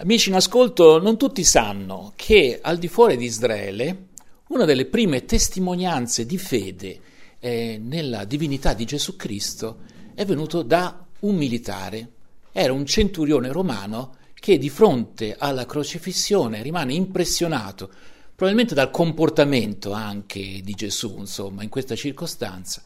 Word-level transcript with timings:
Amici 0.00 0.28
in 0.28 0.36
ascolto, 0.36 1.00
non 1.00 1.18
tutti 1.18 1.42
sanno 1.42 2.12
che 2.14 2.60
al 2.62 2.78
di 2.78 2.86
fuori 2.86 3.16
di 3.16 3.24
Israele 3.24 4.06
una 4.50 4.64
delle 4.64 4.86
prime 4.86 5.24
testimonianze 5.24 6.24
di 6.24 6.38
fede 6.38 7.00
eh, 7.40 7.80
nella 7.82 8.24
divinità 8.24 8.74
di 8.74 8.84
Gesù 8.84 9.16
Cristo 9.16 9.78
è 10.14 10.24
venuto 10.24 10.62
da 10.62 11.04
un 11.20 11.34
militare. 11.34 12.10
Era 12.52 12.72
un 12.72 12.86
centurione 12.86 13.50
romano 13.50 14.14
che 14.34 14.56
di 14.56 14.68
fronte 14.68 15.34
alla 15.36 15.66
crocifissione 15.66 16.62
rimane 16.62 16.94
impressionato, 16.94 17.90
probabilmente 18.36 18.76
dal 18.76 18.92
comportamento 18.92 19.90
anche 19.90 20.60
di 20.62 20.74
Gesù, 20.74 21.16
insomma, 21.18 21.64
in 21.64 21.68
questa 21.70 21.96
circostanza, 21.96 22.84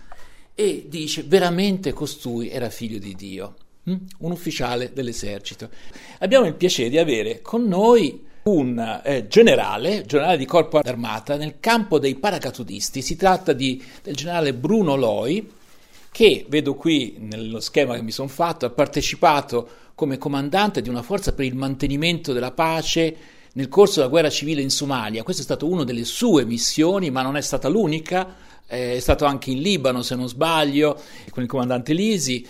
e 0.54 0.86
dice 0.88 1.24
veramente 1.24 1.92
costui 1.92 2.48
era 2.48 2.70
figlio 2.70 2.98
di 2.98 3.14
Dio. 3.14 3.54
Mm? 3.90 3.96
un 4.18 4.30
ufficiale 4.30 4.92
dell'esercito. 4.92 5.68
Abbiamo 6.20 6.46
il 6.46 6.54
piacere 6.54 6.88
di 6.88 6.98
avere 6.98 7.40
con 7.42 7.66
noi 7.66 8.24
un 8.45 9.00
eh, 9.04 9.27
generale, 9.27 10.04
generale 10.06 10.36
di 10.36 10.45
corpo 10.45 10.80
d'armata 10.80 11.36
nel 11.36 11.56
campo 11.59 11.98
dei 11.98 12.14
paracadutisti. 12.14 13.02
Si 13.02 13.16
tratta 13.16 13.52
di, 13.52 13.82
del 14.04 14.14
generale 14.14 14.54
Bruno 14.54 14.95
Loi, 14.95 15.50
che 16.12 16.46
vedo 16.48 16.74
qui 16.74 17.16
nello 17.18 17.59
schema 17.59 17.96
che 17.96 18.02
mi 18.02 18.12
sono 18.12 18.28
fatto, 18.28 18.66
ha 18.66 18.70
partecipato 18.70 19.68
come 19.96 20.16
comandante 20.16 20.80
di 20.80 20.88
una 20.88 21.02
forza 21.02 21.32
per 21.32 21.45
il 21.45 21.56
mantenimento 21.56 22.32
della 22.32 22.52
pace 22.52 23.16
nel 23.54 23.68
corso 23.68 23.98
della 23.98 24.10
guerra 24.10 24.30
civile 24.30 24.62
in 24.62 24.70
Somalia. 24.70 25.24
Questa 25.24 25.42
è 25.42 25.45
stata 25.45 25.64
una 25.64 25.82
delle 25.82 26.04
sue 26.04 26.45
missioni, 26.45 27.10
ma 27.10 27.23
non 27.23 27.37
è 27.37 27.40
stata 27.40 27.66
l'unica. 27.66 28.37
Eh, 28.68 28.95
è 28.95 29.01
stato 29.01 29.24
anche 29.24 29.51
in 29.51 29.60
Libano, 29.60 30.02
se 30.02 30.14
non 30.14 30.28
sbaglio, 30.28 31.01
con 31.30 31.42
il 31.42 31.48
comandante 31.48 31.92
Lisi 31.92 32.46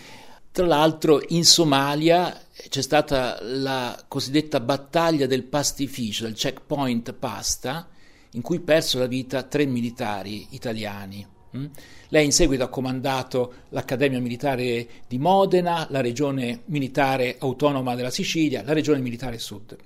tra 0.53 0.67
l'altro 0.67 1.23
in 1.29 1.45
Somalia 1.47 2.39
c'è 2.69 2.83
stata 2.83 3.39
la 3.41 4.05
cosiddetta 4.07 4.61
battaglia 4.61 5.27
del 5.27 5.45
pastificio, 5.45 6.25
del 6.25 6.35
checkpoint 6.35 7.15
Pasta, 7.15 7.89
in 8.33 8.43
cui 8.43 8.61
persero 8.61 9.03
la 9.03 9.09
vita 9.09 9.43
tre 9.45 9.65
militari 9.65 10.49
italiani. 10.51 11.27
Mm? 11.57 11.67
Lei 12.09 12.27
in 12.27 12.33
seguito 12.33 12.65
ha 12.65 12.69
comandato 12.69 13.55
l'Accademia 13.71 14.21
Militare 14.21 14.87
di 15.09 15.19
Modena, 15.19 15.87
la 15.91 16.03
Regione 16.03 16.63
Militare 16.67 17.37
Autonoma 17.39 17.95
della 17.95 18.11
Sicilia, 18.11 18.63
la 18.63 18.75
Regione 18.75 19.01
Militare 19.01 19.39
Sud. 19.39 19.77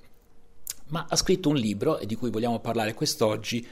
Ma 0.87 1.05
ha 1.07 1.15
scritto 1.15 1.47
un 1.47 1.55
libro, 1.55 1.97
e 1.97 2.05
di 2.05 2.15
cui 2.15 2.29
vogliamo 2.29 2.59
parlare 2.59 2.93
quest'oggi, 2.93 3.65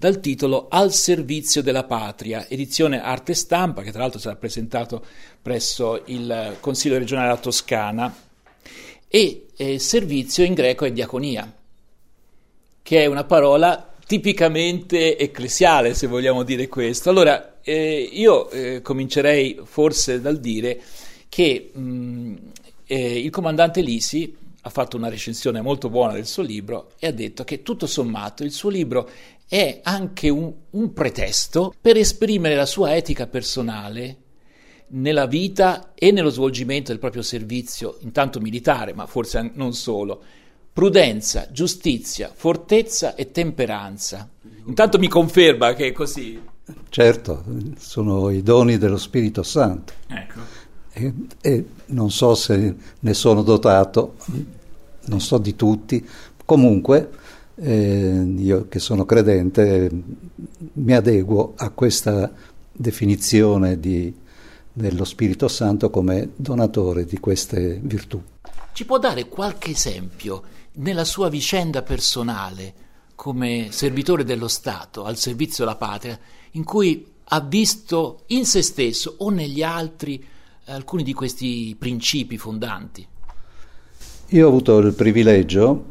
dal 0.00 0.18
titolo 0.18 0.68
Al 0.70 0.94
servizio 0.94 1.60
della 1.60 1.84
patria, 1.84 2.48
edizione 2.48 3.02
arte 3.02 3.34
stampa, 3.34 3.82
che 3.82 3.90
tra 3.90 4.00
l'altro 4.00 4.18
sarà 4.18 4.34
presentato 4.34 5.04
presso 5.42 6.04
il 6.06 6.56
Consiglio 6.58 6.96
regionale 6.96 7.28
della 7.28 7.38
Toscana, 7.38 8.16
e 9.06 9.46
eh, 9.54 9.78
servizio 9.78 10.42
in 10.42 10.54
greco 10.54 10.86
è 10.86 10.92
diaconia, 10.92 11.54
che 12.80 13.02
è 13.02 13.04
una 13.04 13.24
parola 13.24 13.92
tipicamente 14.06 15.18
ecclesiale, 15.18 15.92
se 15.92 16.06
vogliamo 16.06 16.44
dire 16.44 16.66
questo. 16.66 17.10
Allora, 17.10 17.58
eh, 17.60 18.08
io 18.10 18.48
eh, 18.48 18.80
comincerei 18.80 19.60
forse 19.64 20.22
dal 20.22 20.40
dire 20.40 20.80
che 21.28 21.72
mh, 21.74 22.34
eh, 22.86 23.18
il 23.18 23.28
comandante 23.28 23.82
Lisi 23.82 24.34
ha 24.62 24.70
fatto 24.70 24.96
una 24.96 25.08
recensione 25.08 25.60
molto 25.60 25.88
buona 25.88 26.12
del 26.12 26.26
suo 26.26 26.42
libro 26.42 26.90
e 26.98 27.06
ha 27.06 27.12
detto 27.12 27.44
che 27.44 27.62
tutto 27.62 27.86
sommato 27.86 28.44
il 28.44 28.52
suo 28.52 28.68
libro 28.68 29.08
è 29.48 29.80
anche 29.82 30.28
un, 30.28 30.52
un 30.70 30.92
pretesto 30.92 31.74
per 31.80 31.96
esprimere 31.96 32.54
la 32.54 32.66
sua 32.66 32.94
etica 32.94 33.26
personale 33.26 34.16
nella 34.90 35.26
vita 35.26 35.92
e 35.94 36.10
nello 36.10 36.30
svolgimento 36.30 36.90
del 36.90 37.00
proprio 37.00 37.22
servizio, 37.22 37.96
intanto 38.00 38.40
militare, 38.40 38.92
ma 38.94 39.06
forse 39.06 39.50
non 39.54 39.72
solo. 39.72 40.22
Prudenza, 40.72 41.48
giustizia, 41.50 42.30
fortezza 42.32 43.14
e 43.14 43.30
temperanza. 43.32 44.28
Intanto 44.66 44.98
mi 44.98 45.08
conferma 45.08 45.74
che 45.74 45.88
è 45.88 45.92
così. 45.92 46.40
Certo, 46.88 47.44
sono 47.76 48.30
i 48.30 48.42
doni 48.42 48.78
dello 48.78 48.98
Spirito 48.98 49.42
Santo. 49.42 49.92
Ecco. 50.06 50.40
E, 50.92 51.12
e 51.40 51.64
non 51.86 52.10
so 52.10 52.34
se 52.34 52.74
ne 52.98 53.14
sono 53.14 53.42
dotato, 53.42 54.14
non 55.06 55.20
so 55.20 55.38
di 55.38 55.56
tutti. 55.56 56.06
Comunque, 56.44 57.10
eh, 57.56 58.34
io 58.36 58.68
che 58.68 58.78
sono 58.78 59.04
credente 59.04 59.90
mi 60.72 60.94
adeguo 60.94 61.54
a 61.56 61.70
questa 61.70 62.32
definizione 62.72 63.78
di, 63.78 64.12
dello 64.72 65.04
Spirito 65.04 65.48
Santo 65.48 65.90
come 65.90 66.30
donatore 66.36 67.04
di 67.04 67.18
queste 67.18 67.78
virtù. 67.82 68.22
Ci 68.72 68.84
può 68.84 68.98
dare 68.98 69.28
qualche 69.28 69.72
esempio 69.72 70.42
nella 70.74 71.04
sua 71.04 71.28
vicenda 71.28 71.82
personale 71.82 72.88
come 73.14 73.68
servitore 73.70 74.24
dello 74.24 74.48
Stato 74.48 75.04
al 75.04 75.18
servizio 75.18 75.64
della 75.64 75.76
patria 75.76 76.18
in 76.52 76.64
cui 76.64 77.06
ha 77.32 77.40
visto 77.40 78.22
in 78.28 78.46
se 78.46 78.62
stesso 78.62 79.16
o 79.18 79.28
negli 79.28 79.62
altri 79.62 80.24
alcuni 80.66 81.02
di 81.02 81.12
questi 81.12 81.76
principi 81.78 82.38
fondanti? 82.38 83.06
Io 84.32 84.44
ho 84.44 84.48
avuto 84.48 84.78
il 84.78 84.92
privilegio 84.92 85.84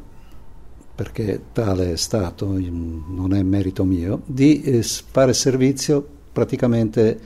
perché 0.95 1.41
tale 1.51 1.91
è 1.91 1.95
stato, 1.97 2.45
non 2.47 3.33
è 3.33 3.43
merito 3.43 3.83
mio, 3.83 4.21
di 4.25 4.61
eh, 4.61 4.81
fare 4.81 5.33
servizio 5.33 6.07
praticamente 6.31 7.19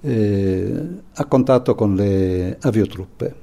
eh, 0.00 0.86
a 1.12 1.24
contatto 1.26 1.74
con 1.74 1.94
le 1.94 2.56
aviotruppe, 2.62 3.34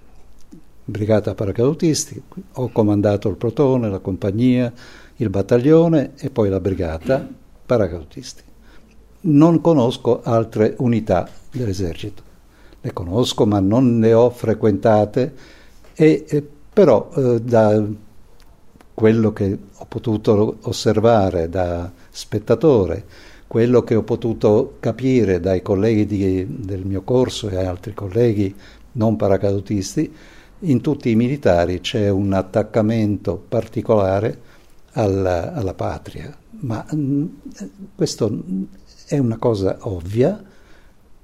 brigata 0.84 1.36
paracadutisti, 1.36 2.20
ho 2.54 2.70
comandato 2.72 3.30
il 3.30 3.36
protone, 3.36 3.92
la 3.92 4.00
compagnia, 4.00 4.74
il 5.18 5.30
battaglione 5.30 6.14
e 6.18 6.32
poi 6.32 6.50
la 6.50 6.60
brigata 6.60 7.28
paracadutisti. 7.64 8.42
Non 9.22 9.62
conosco 9.62 10.24
altre 10.24 10.74
unità 10.80 11.30
dell'esercito, 11.52 12.24
le 12.82 12.94
conosco 12.94 13.46
ma 13.46 13.60
non 13.60 14.00
le 14.00 14.12
ho 14.12 14.32
frequentate, 14.32 15.60
e, 15.94 16.26
e 16.28 16.48
però 16.82 17.12
eh, 17.16 17.40
da 17.42 17.80
quello 18.92 19.34
che 19.34 19.56
ho 19.78 19.86
potuto 19.86 20.58
osservare 20.62 21.48
da 21.48 21.92
spettatore, 22.10 23.06
quello 23.46 23.84
che 23.84 23.94
ho 23.94 24.02
potuto 24.02 24.78
capire 24.80 25.40
dai 25.40 25.62
colleghi 25.62 26.08
di, 26.08 26.44
del 26.50 26.84
mio 26.84 27.04
corso 27.04 27.50
e 27.50 27.64
altri 27.64 27.94
colleghi 27.94 28.56
non 28.94 29.16
paracadutisti, 29.16 30.12
in 30.62 30.82
tutti 30.82 31.12
i 31.12 31.16
militari 31.16 31.82
c'è 31.82 32.10
un 32.10 32.34
attaccamento 32.34 33.40
particolare 33.48 34.40
alla, 34.94 35.54
alla 35.54 35.76
patria, 35.76 36.36
ma 36.62 36.84
mh, 36.90 36.98
mm, 36.98 37.26
questo 37.94 38.42
è 39.06 39.20
una 39.20 39.38
cosa 39.38 39.78
ovvia, 39.82 40.44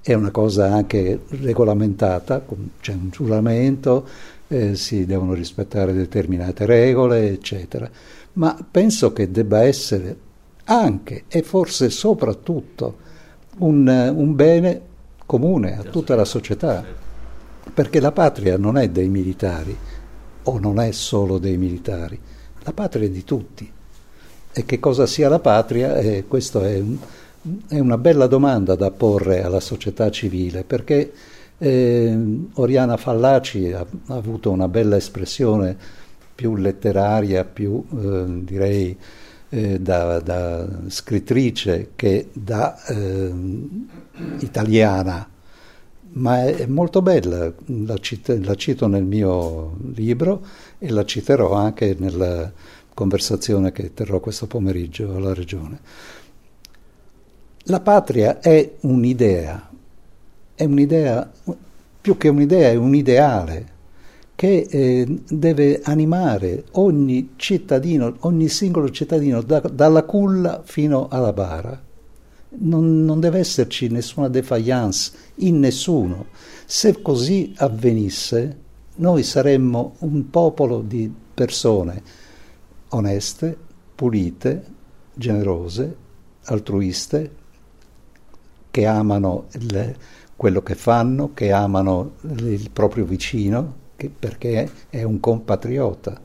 è 0.00 0.14
una 0.14 0.30
cosa 0.30 0.72
anche 0.72 1.18
regolamentata, 1.30 2.44
c'è 2.80 2.92
un 2.92 3.10
giuramento, 3.10 4.06
eh, 4.48 4.74
si 4.74 5.06
devono 5.06 5.34
rispettare 5.34 5.92
determinate 5.92 6.66
regole, 6.66 7.28
eccetera. 7.28 7.88
Ma 8.34 8.56
penso 8.70 9.12
che 9.12 9.30
debba 9.30 9.62
essere 9.62 10.16
anche 10.64 11.24
e 11.28 11.42
forse 11.42 11.90
soprattutto 11.90 13.06
un, 13.58 13.86
un 13.88 14.34
bene 14.34 14.80
comune 15.26 15.78
a 15.78 15.82
tutta 15.82 16.14
la 16.14 16.24
società, 16.24 16.84
perché 17.72 18.00
la 18.00 18.12
patria 18.12 18.56
non 18.56 18.78
è 18.78 18.88
dei 18.88 19.08
militari 19.08 19.76
o 20.44 20.58
non 20.58 20.80
è 20.80 20.90
solo 20.92 21.38
dei 21.38 21.58
militari, 21.58 22.18
la 22.62 22.72
patria 22.72 23.06
è 23.06 23.10
di 23.10 23.24
tutti. 23.24 23.70
E 24.50 24.64
che 24.64 24.80
cosa 24.80 25.06
sia 25.06 25.28
la 25.28 25.38
patria? 25.38 25.96
Eh, 25.96 26.24
questa 26.26 26.66
è, 26.66 26.78
un, 26.78 26.96
è 27.68 27.78
una 27.78 27.98
bella 27.98 28.26
domanda 28.26 28.74
da 28.74 28.90
porre 28.90 29.42
alla 29.42 29.60
società 29.60 30.10
civile, 30.10 30.64
perché 30.64 31.12
eh, 31.58 32.18
Oriana 32.54 32.96
Fallaci 32.96 33.72
ha, 33.72 33.80
ha, 33.80 34.14
avuto 34.14 34.50
una 34.50 34.68
bella 34.68 34.96
espressione 34.96 35.76
più 36.34 36.56
letteraria, 36.56 37.44
più 37.44 37.84
eh, 37.90 38.24
direi 38.44 38.96
eh, 39.50 39.80
da, 39.80 40.20
da, 40.20 40.68
scrittrice 40.88 41.90
che 41.96 42.28
da 42.32 42.80
eh, 42.86 43.32
italiana, 44.40 45.28
ma 46.10 46.44
è, 46.44 46.54
è 46.56 46.66
molto 46.66 47.02
bella, 47.02 47.52
la, 47.66 47.98
cit- 47.98 48.38
la, 48.44 48.54
cito 48.54 48.86
nel 48.86 49.04
mio 49.04 49.76
libro 49.94 50.44
e 50.78 50.90
la 50.90 51.04
citerò 51.04 51.54
anche 51.54 51.96
nella 51.98 52.50
conversazione 52.94 53.72
che 53.72 53.94
terrò 53.94 54.20
questo 54.20 54.46
pomeriggio 54.46 55.14
alla 55.14 55.34
Regione. 55.34 55.80
La 57.64 57.80
patria 57.80 58.40
è 58.40 58.76
un'idea, 58.80 59.67
è 60.58 60.64
un'idea, 60.64 61.30
più 62.00 62.16
che 62.16 62.26
un'idea, 62.26 62.70
è 62.70 62.74
un 62.74 62.92
ideale 62.96 63.76
che 64.34 64.66
eh, 64.68 65.20
deve 65.28 65.80
animare 65.84 66.64
ogni 66.72 67.34
cittadino, 67.36 68.16
ogni 68.20 68.48
singolo 68.48 68.90
cittadino, 68.90 69.40
da, 69.40 69.60
dalla 69.60 70.02
culla 70.02 70.62
fino 70.64 71.06
alla 71.08 71.32
bara. 71.32 71.80
Non, 72.60 73.04
non, 73.04 73.20
deve 73.20 73.38
esserci 73.38 73.86
nessuna 73.88 74.28
defiance 74.28 75.12
in 75.36 75.60
nessuno. 75.60 76.26
Se 76.64 77.00
così 77.02 77.52
avvenisse, 77.56 78.56
noi 78.96 79.22
saremmo 79.22 79.94
un 80.00 80.28
popolo 80.28 80.80
di 80.80 81.12
persone 81.34 82.02
oneste, 82.88 83.56
pulite, 83.94 84.64
generose, 85.14 85.96
altruiste, 86.46 87.30
che 88.70 88.86
amano 88.86 89.46
il, 89.52 89.96
quello 90.38 90.62
che 90.62 90.76
fanno, 90.76 91.34
che 91.34 91.50
amano 91.50 92.12
il 92.20 92.70
proprio 92.70 93.04
vicino, 93.04 93.74
perché 93.96 94.70
è 94.88 95.02
un 95.02 95.18
compatriota, 95.18 96.22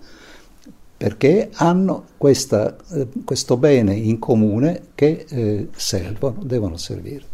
perché 0.96 1.50
hanno 1.54 2.10
questa, 2.16 2.78
eh, 2.92 3.08
questo 3.26 3.58
bene 3.58 3.96
in 3.96 4.20
comune 4.20 4.90
che 4.94 5.26
eh, 5.28 5.70
servono, 5.76 6.44
devono 6.44 6.78
servire. 6.78 7.26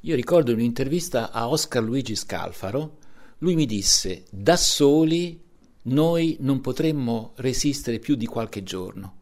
Io 0.00 0.14
ricordo 0.14 0.50
in 0.50 0.58
un'intervista 0.58 1.32
a 1.32 1.48
Oscar 1.48 1.82
Luigi 1.82 2.14
Scalfaro, 2.14 2.96
lui 3.38 3.54
mi 3.54 3.64
disse, 3.64 4.24
da 4.28 4.58
soli 4.58 5.40
noi 5.84 6.36
non 6.40 6.60
potremmo 6.60 7.32
resistere 7.36 8.00
più 8.00 8.16
di 8.16 8.26
qualche 8.26 8.62
giorno. 8.62 9.17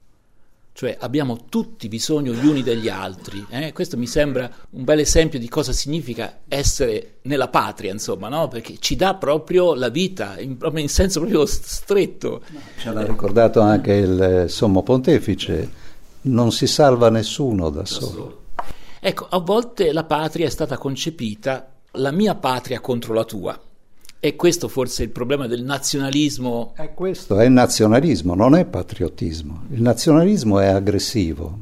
Cioè 0.76 0.94
abbiamo 1.00 1.46
tutti 1.48 1.88
bisogno 1.88 2.34
gli 2.34 2.44
uni 2.44 2.62
degli 2.62 2.90
altri. 2.90 3.46
Eh? 3.48 3.72
Questo 3.72 3.96
mi 3.96 4.06
sembra 4.06 4.50
un 4.72 4.84
bel 4.84 4.98
esempio 4.98 5.38
di 5.38 5.48
cosa 5.48 5.72
significa 5.72 6.40
essere 6.48 7.14
nella 7.22 7.48
patria, 7.48 7.90
insomma, 7.90 8.28
no? 8.28 8.46
perché 8.48 8.76
ci 8.78 8.94
dà 8.94 9.14
proprio 9.14 9.72
la 9.72 9.88
vita, 9.88 10.38
in, 10.38 10.58
proprio 10.58 10.82
in 10.82 10.90
senso 10.90 11.20
proprio 11.20 11.46
stretto. 11.46 12.42
Ce 12.78 12.92
l'ha 12.92 13.06
ricordato 13.06 13.62
anche 13.62 13.94
il 13.94 14.44
Sommo 14.48 14.82
Pontefice, 14.82 15.70
non 16.22 16.52
si 16.52 16.66
salva 16.66 17.08
nessuno 17.08 17.70
da, 17.70 17.78
da 17.78 17.86
solo. 17.86 18.06
solo. 18.06 18.42
Ecco, 19.00 19.28
a 19.30 19.38
volte 19.38 19.94
la 19.94 20.04
patria 20.04 20.44
è 20.44 20.50
stata 20.50 20.76
concepita, 20.76 21.72
la 21.92 22.10
mia 22.10 22.34
patria 22.34 22.80
contro 22.80 23.14
la 23.14 23.24
tua. 23.24 23.58
E 24.18 24.34
questo 24.34 24.68
forse 24.68 25.02
è 25.02 25.06
il 25.06 25.12
problema 25.12 25.46
del 25.46 25.62
nazionalismo. 25.62 26.72
È 26.74 26.94
questo, 26.94 27.38
è 27.38 27.48
nazionalismo, 27.48 28.34
non 28.34 28.54
è 28.54 28.64
patriottismo. 28.64 29.64
Il 29.70 29.82
nazionalismo 29.82 30.58
è 30.58 30.66
aggressivo, 30.66 31.58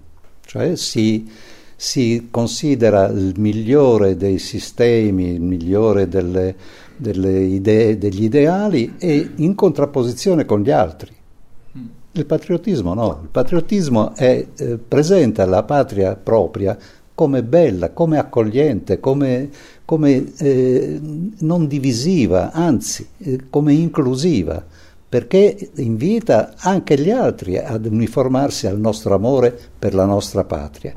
cioè 0.46 0.76
si, 0.76 1.28
si 1.74 2.28
considera 2.30 3.08
il 3.08 3.34
migliore 3.36 4.16
dei 4.16 4.38
sistemi, 4.38 5.32
il 5.32 5.42
migliore 5.42 6.08
delle, 6.08 6.54
delle 6.96 7.40
idee, 7.40 7.98
degli 7.98 8.22
ideali 8.22 8.94
e 8.98 9.32
in 9.36 9.54
contrapposizione 9.54 10.44
con 10.44 10.62
gli 10.62 10.70
altri. 10.70 11.12
Mm. 11.76 11.86
Il 12.12 12.24
patriottismo 12.24 12.94
no, 12.94 13.18
il 13.22 13.28
patriottismo 13.28 14.14
è, 14.14 14.46
eh, 14.56 14.78
presenta 14.78 15.44
la 15.44 15.64
patria 15.64 16.14
propria 16.14 16.78
come 17.14 17.42
bella, 17.42 17.90
come 17.90 18.18
accogliente, 18.18 18.98
come, 18.98 19.48
come 19.84 20.32
eh, 20.38 21.00
non 21.38 21.66
divisiva, 21.66 22.50
anzi 22.52 23.06
eh, 23.18 23.40
come 23.48 23.72
inclusiva, 23.72 24.64
perché 25.08 25.70
invita 25.76 26.54
anche 26.56 26.98
gli 26.98 27.10
altri 27.10 27.56
ad 27.56 27.86
uniformarsi 27.86 28.66
al 28.66 28.80
nostro 28.80 29.14
amore 29.14 29.56
per 29.78 29.94
la 29.94 30.04
nostra 30.04 30.42
patria. 30.44 30.92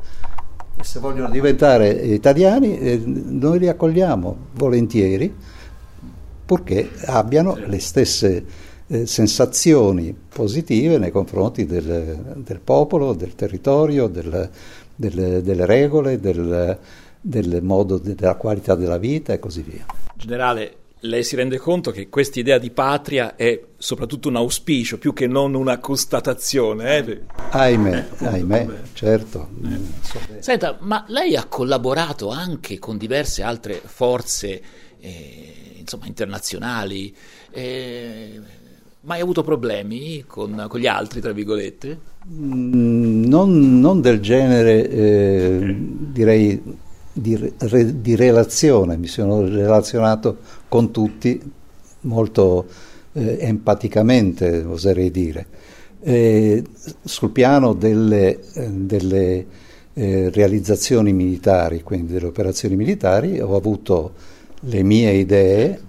Se 0.82 1.00
vogliono 1.00 1.30
diventare 1.30 1.90
italiani, 1.90 2.80
eh, 2.80 3.02
noi 3.04 3.60
li 3.60 3.68
accogliamo 3.68 4.38
volentieri, 4.54 5.34
purché 6.46 6.90
abbiano 7.06 7.56
le 7.56 7.80
stesse 7.80 8.46
eh, 8.88 9.06
sensazioni 9.06 10.16
positive 10.30 10.98
nei 10.98 11.12
confronti 11.12 11.66
del, 11.66 12.36
del 12.38 12.60
popolo, 12.64 13.14
del 13.14 13.36
territorio, 13.36 14.08
del, 14.08 14.50
delle, 14.98 15.42
delle 15.42 15.66
regole, 15.66 16.20
del, 16.20 16.78
del 17.22 17.60
modo 17.62 17.98
della 17.98 18.36
qualità 18.36 18.76
della 18.76 18.98
vita 18.98 19.32
e 19.32 19.40
così 19.40 19.62
via. 19.62 19.86
Generale, 20.16 20.76
lei 21.02 21.24
si 21.24 21.36
rende 21.36 21.58
conto 21.60 21.92
che 21.92 22.10
questa 22.10 22.40
idea 22.40 22.58
di 22.58 22.72
patria 22.72 23.36
è 23.36 23.62
soprattutto 23.78 24.30
un 24.30 24.36
auspicio 24.38 24.98
più 24.98 25.14
che 25.14 25.28
non 25.28 25.54
una 25.54 25.78
constatazione. 25.78 26.98
Eh? 26.98 27.22
Ahimè, 27.52 28.08
eh, 28.20 28.26
ahimè, 28.26 28.68
certo. 28.94 29.50
Eh. 29.64 30.42
Senta, 30.42 30.78
ma 30.82 31.06
lei 31.08 31.36
ha 31.36 31.46
collaborato 31.46 32.30
anche 32.30 32.80
con 32.80 32.98
diverse 32.98 33.44
altre 33.44 33.80
forze 33.84 34.62
eh, 35.00 35.76
insomma, 35.78 36.08
internazionali. 36.08 37.16
Eh, 37.52 38.42
mai 39.02 39.22
avuto 39.22 39.44
problemi 39.44 40.24
con, 40.26 40.66
con, 40.68 40.80
gli 40.80 40.88
altri, 40.88 41.22
tra 41.22 41.32
virgolette? 41.32 42.16
Mm, 42.30 43.24
non, 43.26 43.80
non, 43.80 44.02
del 44.02 44.20
genere, 44.20 44.90
eh, 44.90 45.76
direi, 46.12 46.62
di, 47.14 47.54
re, 47.58 48.02
di, 48.02 48.16
relazione. 48.16 48.98
Mi 48.98 49.08
sono 49.08 49.42
relazionato 49.42 50.38
con 50.68 50.92
tutti 50.92 51.40
molto 52.02 52.66
eh, 53.14 53.38
empaticamente, 53.40 54.64
oserei 54.64 55.10
dire. 55.10 55.46
Eh, 56.02 56.64
sul 57.04 57.32
piano 57.32 57.74
delle, 57.74 58.40
eh, 58.54 58.70
delle 58.72 59.46
eh, 59.94 60.30
realizzazioni 60.30 61.14
militari, 61.14 61.82
quindi 61.82 62.14
delle 62.14 62.28
operazioni 62.28 62.76
militari, 62.76 63.40
ho 63.40 63.56
avuto 63.56 64.14
le 64.62 64.84
mie 64.84 65.14
idee 65.14 65.82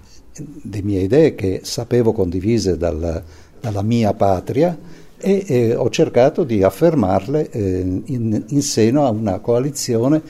le 0.70 0.82
mie 0.82 1.00
idee 1.00 1.34
che 1.34 1.60
sapevo 1.64 2.12
condivise 2.12 2.76
dal, 2.76 3.22
dalla 3.60 3.82
mia 3.82 4.14
patria 4.14 4.78
e 5.18 5.44
eh, 5.46 5.74
ho 5.74 5.90
cercato 5.90 6.44
di 6.44 6.62
affermarle 6.62 7.50
eh, 7.50 7.80
in, 7.80 8.44
in, 8.46 8.62
seno 8.62 9.04
a 9.04 9.10
una 9.10 9.40
coalizione 9.40 10.22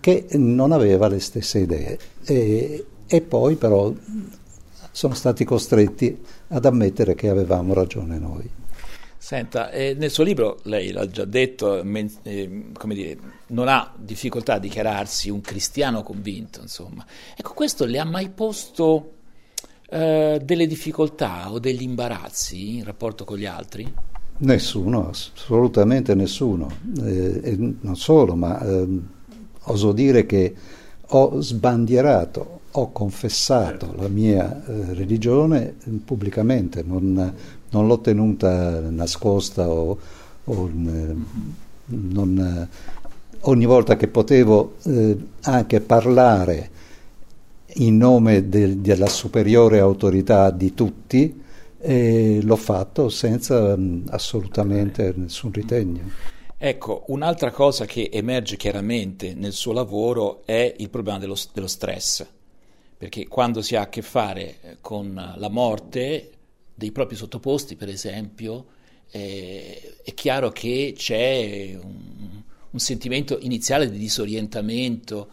che 0.00 0.26
non 0.32 0.72
aveva 0.72 1.06
le 1.06 1.20
stesse 1.20 1.60
idee 1.60 1.98
e, 2.24 2.84
e 3.06 3.20
poi 3.20 3.56
però 3.56 3.92
sono 4.90 5.14
stati 5.14 5.44
costretti 5.44 6.20
ad 6.48 6.64
ammettere 6.64 7.14
che 7.14 7.28
avevamo 7.28 7.74
ragione 7.74 8.18
noi. 8.18 8.50
Senta, 9.16 9.70
eh, 9.70 9.94
nel 9.94 10.10
suo 10.10 10.24
libro, 10.24 10.58
lei 10.64 10.90
l'ha 10.90 11.08
già 11.08 11.24
detto, 11.24 11.80
men, 11.84 12.10
eh, 12.24 12.64
dire, 12.86 13.18
non 13.48 13.68
ha 13.68 13.94
difficoltà 13.96 14.54
a 14.54 14.58
dichiararsi 14.58 15.30
un 15.30 15.40
cristiano 15.40 16.02
convinto, 16.02 16.60
insomma. 16.60 17.06
Ecco, 17.36 17.52
questo 17.54 17.84
le 17.84 18.00
ha 18.00 18.04
mai 18.04 18.30
posto 18.30 19.12
eh, 19.88 20.40
delle 20.42 20.66
difficoltà 20.66 21.52
o 21.52 21.60
degli 21.60 21.82
imbarazzi 21.82 22.78
in 22.78 22.84
rapporto 22.84 23.24
con 23.24 23.38
gli 23.38 23.46
altri? 23.46 23.94
Nessuno, 24.42 25.10
assolutamente 25.10 26.16
nessuno. 26.16 26.68
Eh, 27.04 27.74
non 27.80 27.94
solo, 27.94 28.34
ma 28.34 28.60
eh, 28.60 28.88
oso 29.64 29.92
dire 29.92 30.26
che 30.26 30.54
ho 31.00 31.40
sbandierato, 31.40 32.60
ho 32.72 32.90
confessato 32.90 33.94
la 33.96 34.08
mia 34.08 34.64
eh, 34.66 34.94
religione 34.94 35.76
pubblicamente, 36.04 36.82
non, 36.82 37.34
non, 37.70 37.86
l'ho 37.86 38.00
tenuta 38.00 38.80
nascosta 38.80 39.68
o, 39.68 39.98
o 40.42 40.70
non, 41.84 42.68
ogni 43.40 43.64
volta 43.64 43.96
che 43.96 44.08
potevo 44.08 44.74
eh, 44.82 45.16
anche 45.42 45.80
parlare 45.80 46.70
in 47.74 47.96
nome 47.96 48.48
del, 48.48 48.78
della 48.78 49.08
superiore 49.08 49.78
autorità 49.78 50.50
di 50.50 50.74
tutti 50.74 51.40
e 51.82 52.38
l'ho 52.42 52.56
fatto 52.56 53.08
senza 53.08 53.76
mh, 53.76 54.04
assolutamente 54.10 55.12
nessun 55.16 55.50
ritegno. 55.52 56.10
Ecco, 56.56 57.04
un'altra 57.08 57.50
cosa 57.50 57.86
che 57.86 58.08
emerge 58.12 58.56
chiaramente 58.56 59.34
nel 59.34 59.52
suo 59.52 59.72
lavoro 59.72 60.42
è 60.44 60.76
il 60.78 60.90
problema 60.90 61.18
dello, 61.18 61.36
dello 61.52 61.66
stress, 61.66 62.24
perché 62.96 63.26
quando 63.26 63.62
si 63.62 63.74
ha 63.74 63.80
a 63.80 63.88
che 63.88 64.00
fare 64.00 64.60
eh, 64.62 64.76
con 64.80 65.12
la 65.36 65.48
morte 65.48 66.30
dei 66.72 66.92
propri 66.92 67.16
sottoposti, 67.16 67.74
per 67.74 67.88
esempio, 67.88 68.66
eh, 69.10 69.96
è 70.04 70.14
chiaro 70.14 70.50
che 70.50 70.94
c'è 70.96 71.76
un, 71.82 72.42
un 72.70 72.78
sentimento 72.78 73.38
iniziale 73.40 73.90
di 73.90 73.98
disorientamento, 73.98 75.30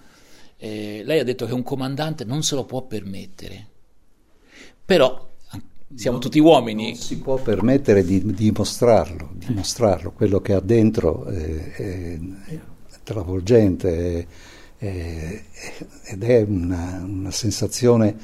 eh, 0.58 1.04
lei 1.06 1.20
ha 1.20 1.24
detto 1.24 1.46
che 1.46 1.54
un 1.54 1.64
comandante 1.64 2.26
non 2.26 2.42
se 2.42 2.56
lo 2.56 2.66
può 2.66 2.82
permettere, 2.88 3.68
però 4.84 5.29
siamo 5.96 6.18
non, 6.18 6.26
tutti 6.26 6.40
uomini. 6.40 6.88
Non 6.88 6.96
si 6.96 7.18
può 7.18 7.38
permettere 7.38 8.04
di, 8.04 8.24
dimostrarlo, 8.34 9.32
dimostrarlo, 9.34 10.12
quello 10.12 10.40
che 10.42 10.54
ha 10.54 10.60
dentro 10.60 11.26
è, 11.26 11.72
è, 11.72 12.20
è 12.46 12.60
travolgente 13.04 14.28
è, 14.78 15.44
ed 16.06 16.24
è 16.24 16.42
una, 16.48 17.04
una 17.06 17.32
sensazione 17.32 18.16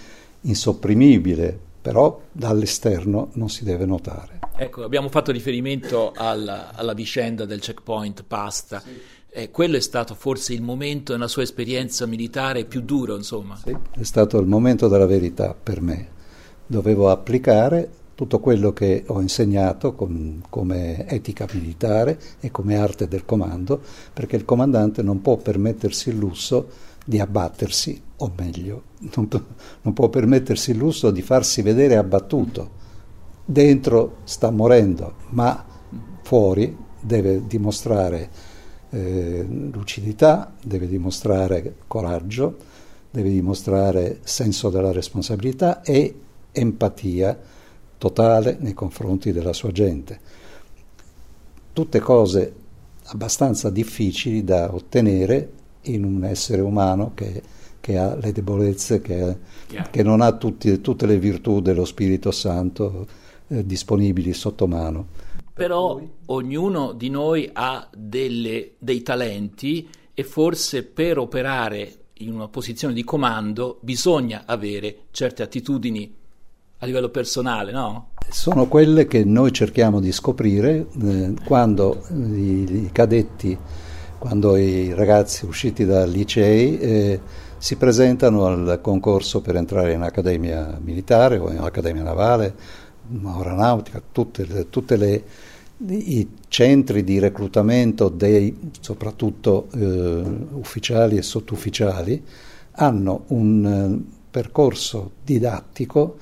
insopprimibile, 0.41 1.57
però 1.81 2.22
dall'esterno 2.31 3.29
non 3.34 3.50
si 3.50 3.63
deve 3.63 3.86
notare. 3.86 4.39
Ecco, 4.57 4.84
abbiamo 4.84 5.10
fatto 5.10 5.31
riferimento 5.31 6.13
alla, 6.15 6.74
alla 6.74 6.93
vicenda 6.93 7.45
del 7.45 7.60
checkpoint 7.60 8.24
Pasta. 8.25 8.79
Sì 8.79 9.13
eh, 9.38 9.51
quello 9.51 9.75
è 9.75 9.81
stato 9.81 10.15
forse 10.15 10.53
il 10.53 10.62
momento 10.62 11.12
nella 11.12 11.27
sua 11.27 11.43
esperienza 11.43 12.05
militare 12.05 12.63
più 12.63 12.79
duro, 12.79 13.17
insomma. 13.17 13.57
Sì, 13.57 13.75
è 13.91 14.03
stato 14.03 14.39
il 14.39 14.48
momento 14.48 14.88
della 14.88 15.05
verità 15.05 15.53
per 15.53 15.81
me. 15.81 16.13
Dovevo 16.67 17.10
applicare 17.10 17.89
tutto 18.15 18.39
quello 18.39 18.72
che 18.72 19.03
ho 19.07 19.22
insegnato 19.22 19.93
com, 19.93 20.41
come 20.50 21.05
etica 21.07 21.45
militare 21.51 22.17
e 22.39 22.50
come 22.50 22.77
arte 22.77 23.07
del 23.07 23.25
comando, 23.25 23.81
perché 24.13 24.38
il 24.38 24.45
comandante 24.45 25.03
non 25.03 25.22
può 25.22 25.36
permettersi 25.36 26.10
il 26.10 26.15
lusso 26.15 26.67
di 27.05 27.19
abbattersi, 27.19 28.01
o 28.17 28.31
meglio, 28.36 28.84
non, 29.15 29.27
non 29.81 29.93
può 29.93 30.10
permettersi 30.10 30.72
il 30.72 30.77
lusso 30.77 31.12
di 31.12 31.22
farsi 31.22 31.62
vedere 31.62 31.98
abbattuto. 31.98 32.84
Dentro 33.45 34.17
sta 34.24 34.50
morendo, 34.50 35.13
ma 35.29 35.63
fuori 36.24 36.75
deve 37.00 37.45
dimostrare 37.45 38.29
eh, 38.89 39.45
lucidità, 39.72 40.51
deve 40.63 40.88
dimostrare 40.88 41.75
coraggio, 41.86 42.57
deve 43.12 43.29
dimostrare 43.29 44.19
senso 44.24 44.69
della 44.69 44.91
responsabilità 44.91 45.84
e 45.84 46.22
empatia 46.56 47.38
totale 47.98 48.58
nei 48.60 48.74
confronti 48.74 49.32
della 49.32 49.54
sua 49.54 49.72
gente. 49.72 50.20
Tutte 51.74 52.00
cose 52.00 52.54
abbastanza 53.08 53.70
difficili 53.70 54.44
da 54.44 54.74
ottenere 54.74 55.52
in 55.84 56.04
un 56.04 56.24
essere 56.24 56.62
umano 56.62 57.12
che, 57.14 57.42
che 57.80 57.98
ha 57.98 58.16
le 58.16 58.32
debolezze, 58.32 59.02
che, 59.02 59.38
che 59.92 60.04
non 60.04 60.22
ha 60.22 60.32
tutti, 60.32 60.82
tutte 60.82 61.06
le 61.06 61.20
virtù 61.20 61.60
dello 61.62 61.86
Spirito 61.86 62.32
Santo 62.32 63.06
eh, 63.48 63.66
disponibili 63.66 64.34
sotto 64.34 64.68
mano. 64.68 65.08
Però 65.54 66.02
ognuno 66.26 66.94
di 66.94 67.10
noi 67.10 67.50
ha 67.54 67.88
delle, 67.96 68.72
dei 68.78 69.02
talenti 69.04 69.88
e 70.14 70.24
forse 70.24 70.84
per 70.84 71.18
operare 71.18 71.94
in 72.20 72.34
una 72.34 72.48
posizione 72.48 72.94
di 72.94 73.04
comando 73.04 73.80
bisogna 73.82 74.44
avere 74.46 75.04
certe 75.12 75.44
attitudini 75.44 76.24
a 76.79 76.86
livello 76.86 77.10
personale, 77.10 77.72
no? 77.72 78.10
Sono 78.29 78.67
quelle 78.67 79.08
che 79.08 79.24
noi 79.24 79.51
cerchiamo 79.51 80.00
di 80.00 80.12
scoprire 80.12 80.88
eh, 81.01 81.34
quando 81.46 82.03
i, 82.12 82.86
i, 82.86 82.89
cadetti, 82.91 83.58
quando 84.17 84.58
i 84.58 84.94
ragazzi 84.94 85.46
usciti 85.46 85.86
dai 85.86 86.10
licei 86.10 86.79
eh, 86.79 87.20
si 87.58 87.75
presentano 87.77 88.46
al 88.46 88.79
concorso 88.82 89.41
per 89.41 89.55
entrare 89.55 89.94
in 89.94 90.01
accademia 90.01 90.77
militare 90.84 91.38
o 91.38 91.51
in 91.51 91.60
accademia 91.60 92.03
navale, 92.03 92.55
aeronautica, 93.24 94.01
tutte, 94.12 94.70
tutte 94.70 94.98
le, 94.98 95.24
i 95.88 96.27
centri 96.48 97.03
di 97.03 97.20
reclutamento 97.20 98.10
dei 98.10 98.72
soprattutto 98.79 99.67
eh, 99.74 100.24
ufficiali 100.53 101.17
e 101.17 101.22
sottufficiali 101.22 102.24
hanno 102.72 103.24
un 103.27 103.65
eh, 103.65 104.17
percorso 104.29 105.12
didattico 105.24 106.17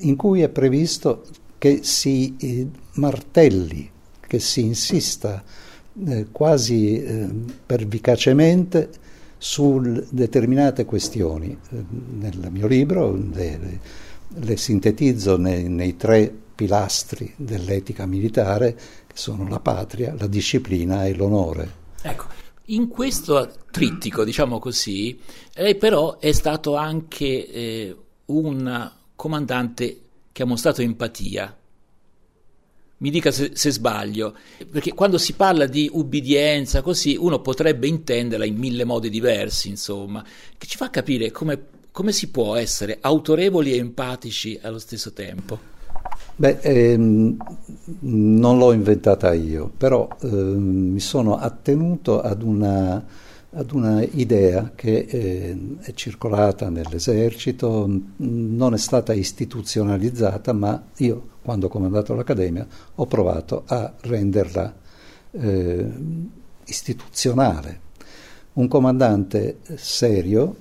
in 0.00 0.16
cui 0.16 0.42
è 0.42 0.48
previsto 0.48 1.24
che 1.58 1.80
si 1.82 2.36
eh, 2.38 2.66
martelli, 2.94 3.90
che 4.20 4.38
si 4.38 4.62
insista 4.62 5.42
eh, 6.06 6.26
quasi 6.30 7.02
eh, 7.02 7.28
pervicacemente 7.64 8.90
su 9.38 9.80
determinate 10.10 10.84
questioni. 10.84 11.56
Nel 11.70 12.48
mio 12.50 12.66
libro 12.66 13.14
le, 13.14 13.80
le, 14.28 14.56
sintetizzo 14.56 15.36
nei, 15.36 15.68
nei 15.68 15.96
tre 15.96 16.32
pilastri 16.54 17.32
dell'etica 17.36 18.06
militare, 18.06 18.74
che 19.06 19.14
sono 19.14 19.48
la 19.48 19.60
patria, 19.60 20.14
la 20.18 20.26
disciplina 20.26 21.06
e 21.06 21.14
l'onore. 21.14 21.84
Ecco, 22.02 22.26
in 22.66 22.88
questo 22.88 23.52
trittico, 23.70 24.24
diciamo 24.24 24.58
così, 24.58 25.18
lei 25.54 25.76
però 25.76 26.18
è 26.18 26.32
stato 26.32 26.74
anche 26.74 27.48
eh, 27.48 27.96
un 28.26 28.90
comandante 29.16 30.00
che 30.30 30.42
ha 30.42 30.46
mostrato 30.46 30.82
empatia. 30.82 31.56
Mi 32.98 33.10
dica 33.10 33.30
se, 33.30 33.50
se, 33.54 33.70
sbaglio, 33.70 34.34
perché 34.70 34.94
quando 34.94 35.18
si 35.18 35.34
parla 35.34 35.66
di 35.66 35.90
ubbidienza 35.92 36.80
così 36.80 37.16
uno 37.18 37.40
potrebbe 37.40 37.88
intenderla 37.88 38.44
in 38.46 38.56
mille 38.56 38.84
modi 38.84 39.10
diversi, 39.10 39.68
insomma, 39.68 40.24
che 40.56 40.66
ci 40.66 40.76
fa 40.76 40.88
capire 40.88 41.30
come, 41.30 41.66
come 41.90 42.12
si 42.12 42.28
può 42.28 42.54
essere 42.54 42.98
autorevoli 43.00 43.72
e 43.72 43.78
empatici 43.78 44.58
allo 44.62 44.78
stesso 44.78 45.12
tempo. 45.12 45.74
Beh, 46.36 46.58
ehm, 46.60 47.36
non 48.00 48.58
l'ho 48.58 48.72
inventata 48.72 49.32
io, 49.34 49.70
però 49.76 50.08
ehm, 50.22 50.92
mi 50.92 51.00
sono 51.00 51.36
attenuto 51.38 52.20
ad 52.20 52.42
una 52.42 53.04
ad 53.56 53.72
una 53.72 54.02
idea 54.02 54.72
che 54.74 55.06
eh, 55.08 55.76
è 55.80 55.92
circolata 55.94 56.68
nell'esercito, 56.68 57.88
non 58.16 58.74
è 58.74 58.78
stata 58.78 59.14
istituzionalizzata, 59.14 60.52
ma 60.52 60.88
io, 60.96 61.28
quando 61.42 61.66
ho 61.66 61.68
comandato 61.70 62.14
l'Accademia, 62.14 62.66
ho 62.94 63.06
provato 63.06 63.62
a 63.66 63.94
renderla 64.02 64.74
eh, 65.30 65.90
istituzionale. 66.66 67.80
Un 68.54 68.68
comandante 68.68 69.58
serio 69.76 70.56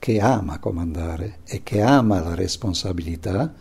che 0.00 0.20
ama 0.20 0.58
comandare 0.58 1.38
e 1.44 1.62
che 1.62 1.80
ama 1.80 2.20
la 2.20 2.34
responsabilità, 2.34 3.54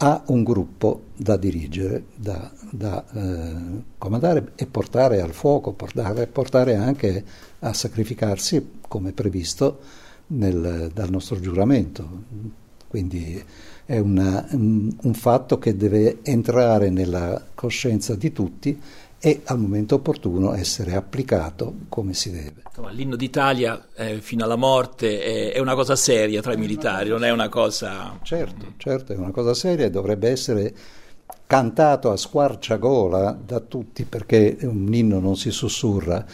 ha 0.00 0.22
un 0.26 0.44
gruppo 0.44 1.06
da 1.16 1.36
dirigere, 1.36 2.04
da, 2.14 2.50
da 2.70 3.04
eh, 3.12 3.82
comandare 3.98 4.52
e 4.54 4.66
portare 4.66 5.20
al 5.20 5.32
fuoco, 5.32 5.72
portare, 5.72 6.26
portare, 6.26 6.76
anche 6.76 7.24
a 7.60 7.72
sacrificarsi 7.72 8.78
come 8.86 9.12
previsto 9.12 9.80
nel, 10.28 10.90
dal 10.94 11.10
nostro 11.10 11.40
giuramento. 11.40 12.06
Quindi 12.86 13.42
è 13.84 13.98
una, 13.98 14.46
un, 14.52 14.94
un 15.02 15.14
fatto 15.14 15.58
che 15.58 15.76
deve 15.76 16.18
entrare 16.22 16.90
nella 16.90 17.44
coscienza 17.54 18.14
di 18.14 18.32
tutti 18.32 18.80
e 19.20 19.40
al 19.44 19.58
momento 19.58 19.96
opportuno 19.96 20.54
essere 20.54 20.94
applicato 20.94 21.74
come 21.88 22.14
si 22.14 22.30
deve. 22.30 22.62
L'inno 22.90 23.16
d'Italia 23.16 23.88
eh, 23.94 24.20
fino 24.20 24.44
alla 24.44 24.56
morte 24.56 25.20
è, 25.20 25.52
è, 25.54 25.58
una 25.58 25.74
cosa 25.74 25.96
seria 25.96 26.40
tra 26.40 26.52
i 26.52 26.56
militari, 26.56 27.08
non 27.08 27.24
è 27.24 27.30
una 27.30 27.48
cosa... 27.48 28.18
Certo, 28.22 28.74
certo, 28.76 29.12
è 29.12 29.16
una 29.16 29.32
cosa 29.32 29.54
seria 29.54 29.86
e 29.86 29.90
dovrebbe 29.90 30.30
essere 30.30 30.72
cantato 31.46 32.10
a 32.12 32.16
squarciagola 32.16 33.36
da 33.44 33.60
tutti 33.60 34.04
perché 34.04 34.58
un 34.62 34.92
inno 34.92 35.18
non 35.18 35.36
si 35.36 35.50
sussurra 35.50 36.24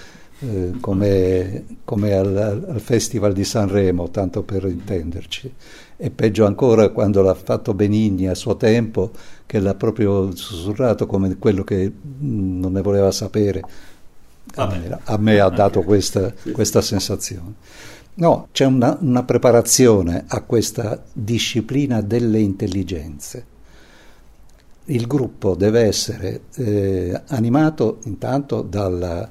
eh, 0.41 0.73
come, 0.81 1.65
come 1.85 2.13
al, 2.13 2.37
al, 2.69 2.81
Festival 2.81 3.33
di 3.33 3.45
Sanremo, 3.45 4.11
tanto 4.11 4.43
per 4.43 4.65
intenderci. 4.65 5.55
E 5.97 6.11
peggio 6.11 6.45
ancora 6.45 6.89
quando 6.89 7.23
l'ha 7.23 7.35
fatto 7.35 7.73
Benigni 7.73 8.27
a 8.27 8.35
suo 8.35 8.57
tempo, 8.57 9.13
che 9.47 9.59
l'ha 9.61 9.75
proprio 9.75 10.35
sussurrato 10.35 11.07
come 11.07 11.37
quello 11.39 11.65
che 11.65 11.91
mm, 11.91 12.61
non 12.61 12.73
ne 12.73 12.83
voleva 12.83 13.11
sapere. 13.11 13.63
A 14.57 14.67
me, 14.67 14.99
a 15.03 15.17
me 15.19 15.41
ha 15.41 15.49
dato 15.49 15.83
questa, 15.83 16.33
questa 16.53 16.81
sensazione. 16.81 17.55
No, 18.17 18.49
c'è 18.53 18.65
una, 18.65 18.97
una, 19.01 19.25
preparazione 19.25 20.25
a 20.29 20.43
questa 20.43 21.03
disciplina 21.13 22.01
delle 22.01 22.39
intelligenze. 22.39 23.53
Il 24.85 25.07
gruppo 25.07 25.57
deve 25.57 25.81
essere 25.81 26.43
eh, 26.55 27.21
animato 27.29 27.99
intanto 28.05 28.63
dalla 28.63 29.29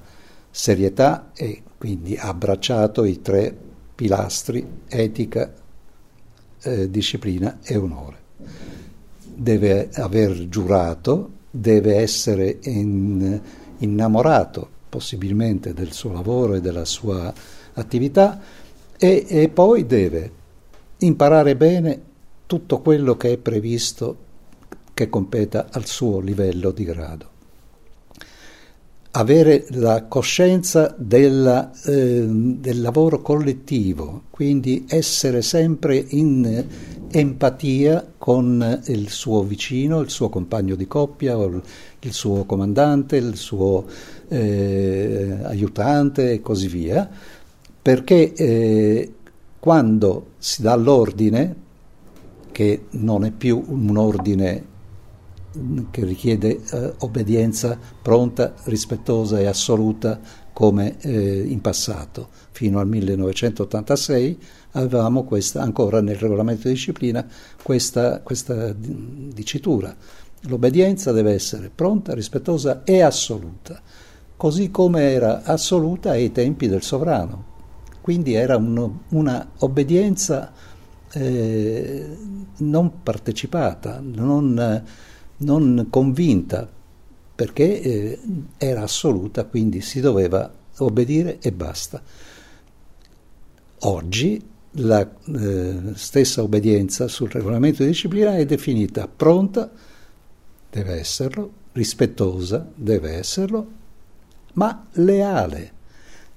serietà 0.49 1.29
e 1.33 1.61
quindi 1.77 2.17
abbracciato 2.17 3.05
i 3.05 3.21
tre 3.21 3.55
pilastri 3.95 4.65
etica, 4.87 5.53
eh, 6.61 6.89
disciplina 6.89 7.59
e 7.63 7.77
onore. 7.77 8.17
Deve 9.35 9.89
aver 9.93 10.47
giurato, 10.49 11.31
deve 11.49 11.95
essere 11.97 12.59
in, 12.63 13.41
innamorato 13.77 14.69
possibilmente 14.89 15.73
del 15.73 15.91
suo 15.91 16.11
lavoro 16.11 16.55
e 16.55 16.61
della 16.61 16.85
sua 16.85 17.33
attività 17.73 18.39
e, 18.97 19.25
e 19.27 19.49
poi 19.49 19.85
deve 19.85 20.31
imparare 20.99 21.55
bene 21.55 22.01
tutto 22.45 22.79
quello 22.81 23.17
che 23.17 23.33
è 23.33 23.37
previsto 23.37 24.17
che 24.93 25.09
competa 25.09 25.67
al 25.71 25.85
suo 25.85 26.19
livello 26.19 26.71
di 26.71 26.83
grado 26.83 27.32
avere 29.15 29.65
la 29.71 30.05
coscienza 30.05 30.95
della, 30.97 31.71
eh, 31.85 32.25
del 32.27 32.81
lavoro 32.81 33.21
collettivo, 33.21 34.23
quindi 34.31 34.85
essere 34.87 35.43
sempre 35.43 36.03
in 36.09 36.65
empatia 37.11 38.13
con 38.17 38.81
il 38.87 39.09
suo 39.09 39.43
vicino, 39.43 39.99
il 39.99 40.09
suo 40.09 40.29
compagno 40.29 40.73
di 40.73 40.87
coppia, 40.87 41.35
il 41.35 42.11
suo 42.11 42.45
comandante, 42.45 43.17
il 43.17 43.35
suo 43.35 43.85
eh, 44.29 45.37
aiutante 45.43 46.31
e 46.31 46.41
così 46.41 46.67
via, 46.67 47.07
perché 47.81 48.33
eh, 48.33 49.13
quando 49.59 50.31
si 50.39 50.63
dà 50.63 50.75
l'ordine, 50.75 51.61
che 52.51 52.85
non 52.91 53.25
è 53.25 53.31
più 53.31 53.63
un 53.67 53.95
ordine 53.95 54.71
che 55.91 56.03
richiede 56.03 56.59
eh, 56.71 56.93
obbedienza 56.99 57.77
pronta, 58.01 58.53
rispettosa 58.63 59.39
e 59.39 59.45
assoluta 59.45 60.19
come 60.51 60.97
eh, 61.01 61.41
in 61.41 61.61
passato. 61.61 62.29
Fino 62.51 62.79
al 62.79 62.87
1986 62.87 64.39
avevamo 64.71 65.23
questa, 65.23 65.61
ancora 65.61 66.01
nel 66.01 66.15
regolamento 66.15 66.67
di 66.67 66.73
disciplina 66.73 67.25
questa, 67.61 68.21
questa 68.21 68.73
dicitura. 68.73 69.95
L'obbedienza 70.47 71.11
deve 71.11 71.33
essere 71.33 71.71
pronta, 71.73 72.13
rispettosa 72.13 72.83
e 72.83 73.01
assoluta, 73.01 73.81
così 74.35 74.71
come 74.71 75.11
era 75.11 75.43
assoluta 75.43 76.11
ai 76.11 76.31
tempi 76.31 76.67
del 76.67 76.81
sovrano. 76.81 77.51
Quindi 78.01 78.33
era 78.33 78.57
un, 78.57 78.97
una 79.09 79.51
obbedienza 79.59 80.51
eh, 81.13 82.17
non 82.57 83.01
partecipata, 83.01 84.01
non, 84.03 84.83
non 85.37 85.87
convinta, 85.89 86.69
perché 87.35 87.81
eh, 87.81 88.19
era 88.57 88.83
assoluta, 88.83 89.45
quindi 89.45 89.81
si 89.81 89.99
doveva 89.99 90.51
obbedire 90.77 91.39
e 91.39 91.51
basta. 91.51 92.01
Oggi 93.79 94.41
la 94.77 95.01
eh, 95.01 95.79
stessa 95.93 96.41
obbedienza 96.41 97.07
sul 97.07 97.29
regolamento 97.29 97.83
di 97.83 97.89
disciplina 97.89 98.35
è 98.37 98.45
definita 98.45 99.07
pronta, 99.07 99.69
deve 100.69 100.93
esserlo, 100.99 101.51
rispettosa, 101.73 102.67
deve 102.73 103.11
esserlo, 103.11 103.67
ma 104.53 104.87
leale. 104.93 105.71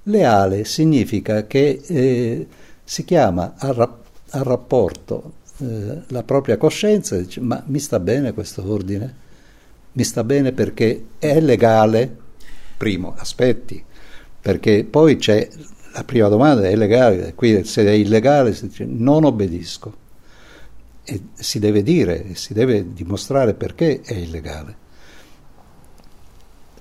Leale 0.03 0.65
significa 0.65 1.45
che 1.47 1.81
eh, 1.85 2.47
si 2.83 3.03
chiama 3.03 3.55
al, 3.57 3.73
rap- 3.73 4.05
al 4.29 4.43
rapporto 4.43 5.33
eh, 5.59 6.01
la 6.07 6.23
propria 6.23 6.57
coscienza 6.57 7.15
e 7.15 7.23
dice 7.23 7.41
ma 7.41 7.63
mi 7.67 7.79
sta 7.79 7.99
bene 7.99 8.33
questo 8.33 8.69
ordine? 8.69 9.25
Mi 9.93 10.03
sta 10.03 10.23
bene 10.23 10.51
perché 10.51 11.05
è 11.17 11.39
legale? 11.39 12.25
Primo, 12.77 13.15
aspetti, 13.17 13.83
perché 14.39 14.83
poi 14.83 15.15
c'è 15.17 15.47
la 15.93 16.03
prima 16.03 16.27
domanda, 16.27 16.67
è 16.67 16.75
legale? 16.75 17.33
Qui 17.33 17.63
se 17.65 17.83
è 17.83 17.89
illegale 17.89 18.53
si 18.53 18.67
dice 18.67 18.85
non 18.85 19.23
obbedisco 19.23 20.05
e 21.03 21.21
si 21.33 21.57
deve 21.57 21.81
dire, 21.81 22.35
si 22.35 22.53
deve 22.53 22.93
dimostrare 22.93 23.53
perché 23.53 24.01
è 24.01 24.13
illegale. 24.13 24.85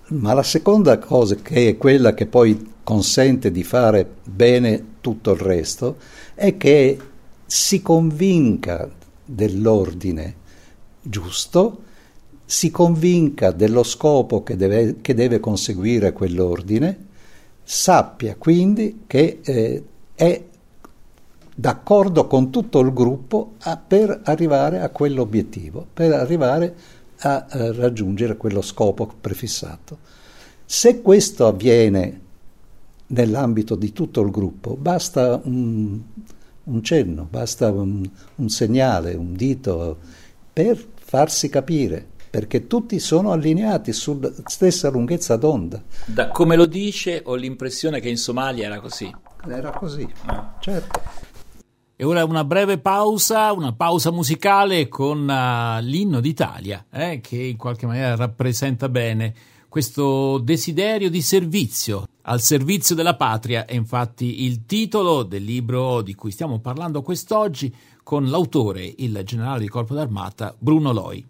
Ma 0.08 0.34
la 0.34 0.42
seconda 0.42 0.98
cosa, 0.98 1.36
che 1.36 1.68
è 1.68 1.76
quella 1.76 2.12
che 2.12 2.26
poi 2.26 2.74
consente 2.82 3.50
di 3.50 3.64
fare 3.64 4.06
bene 4.24 4.84
tutto 5.00 5.32
il 5.32 5.38
resto, 5.38 5.96
è 6.34 6.56
che 6.56 6.98
si 7.46 7.80
convinca 7.80 8.90
dell'ordine 9.24 10.34
giusto, 11.00 11.82
si 12.44 12.70
convinca 12.70 13.52
dello 13.52 13.82
scopo 13.82 14.42
che 14.42 14.56
deve, 14.56 14.96
che 15.00 15.14
deve 15.14 15.40
conseguire 15.40 16.12
quell'ordine, 16.12 17.04
sappia 17.62 18.36
quindi 18.36 19.02
che 19.06 19.40
eh, 19.42 19.84
è 20.14 20.42
d'accordo 21.54 22.26
con 22.26 22.50
tutto 22.50 22.80
il 22.80 22.92
gruppo 22.92 23.54
a, 23.60 23.76
per 23.76 24.20
arrivare 24.24 24.80
a 24.80 24.90
quell'obiettivo, 24.90 25.86
per 25.92 26.12
arrivare 26.12 26.74
a, 27.20 27.46
a 27.48 27.58
eh, 27.58 27.72
raggiungere 27.72 28.36
quello 28.36 28.62
scopo 28.62 29.10
prefissato. 29.20 29.98
Se 30.64 31.00
questo 31.00 31.46
avviene 31.46 32.20
nell'ambito 33.08 33.74
di 33.76 33.92
tutto 33.92 34.20
il 34.20 34.30
gruppo, 34.30 34.76
basta 34.76 35.40
un, 35.44 36.00
un 36.66 36.82
cenno, 36.82 37.26
basta 37.28 37.70
un, 37.70 38.08
un 38.36 38.48
segnale, 38.48 39.14
un 39.14 39.34
dito 39.34 39.98
per 40.52 40.82
farsi 40.94 41.48
capire 41.48 42.14
perché 42.28 42.66
tutti 42.66 42.98
sono 42.98 43.32
allineati 43.32 43.92
sulla 43.92 44.30
stessa 44.44 44.90
lunghezza 44.90 45.36
d'onda. 45.36 45.82
Da 46.04 46.28
come 46.28 46.54
lo 46.56 46.66
dice 46.66 47.22
ho 47.24 47.34
l'impressione 47.34 48.00
che 48.00 48.10
in 48.10 48.18
Somalia 48.18 48.66
era 48.66 48.80
così. 48.80 49.10
Era 49.48 49.70
così, 49.70 50.06
certo. 50.60 51.00
E 51.98 52.04
ora 52.04 52.24
una 52.24 52.44
breve 52.44 52.76
pausa, 52.76 53.52
una 53.52 53.72
pausa 53.72 54.10
musicale 54.10 54.86
con 54.86 55.20
uh, 55.20 55.82
l'inno 55.82 56.20
d'Italia, 56.20 56.84
eh, 56.90 57.20
che 57.22 57.38
in 57.38 57.56
qualche 57.56 57.86
maniera 57.86 58.16
rappresenta 58.16 58.90
bene 58.90 59.32
questo 59.70 60.36
desiderio 60.36 61.08
di 61.08 61.22
servizio, 61.22 62.06
al 62.28 62.40
servizio 62.40 62.94
della 62.94 63.16
patria, 63.16 63.66
è 63.66 63.74
infatti 63.74 64.44
il 64.44 64.66
titolo 64.66 65.22
del 65.22 65.44
libro 65.44 66.02
di 66.02 66.14
cui 66.14 66.30
stiamo 66.30 66.58
parlando 66.60 67.02
quest'oggi 67.02 67.74
con 68.02 68.28
l'autore, 68.28 68.92
il 68.98 69.20
generale 69.24 69.60
di 69.60 69.68
corpo 69.68 69.94
d'armata 69.94 70.54
Bruno 70.58 70.92
Loi. 70.92 71.24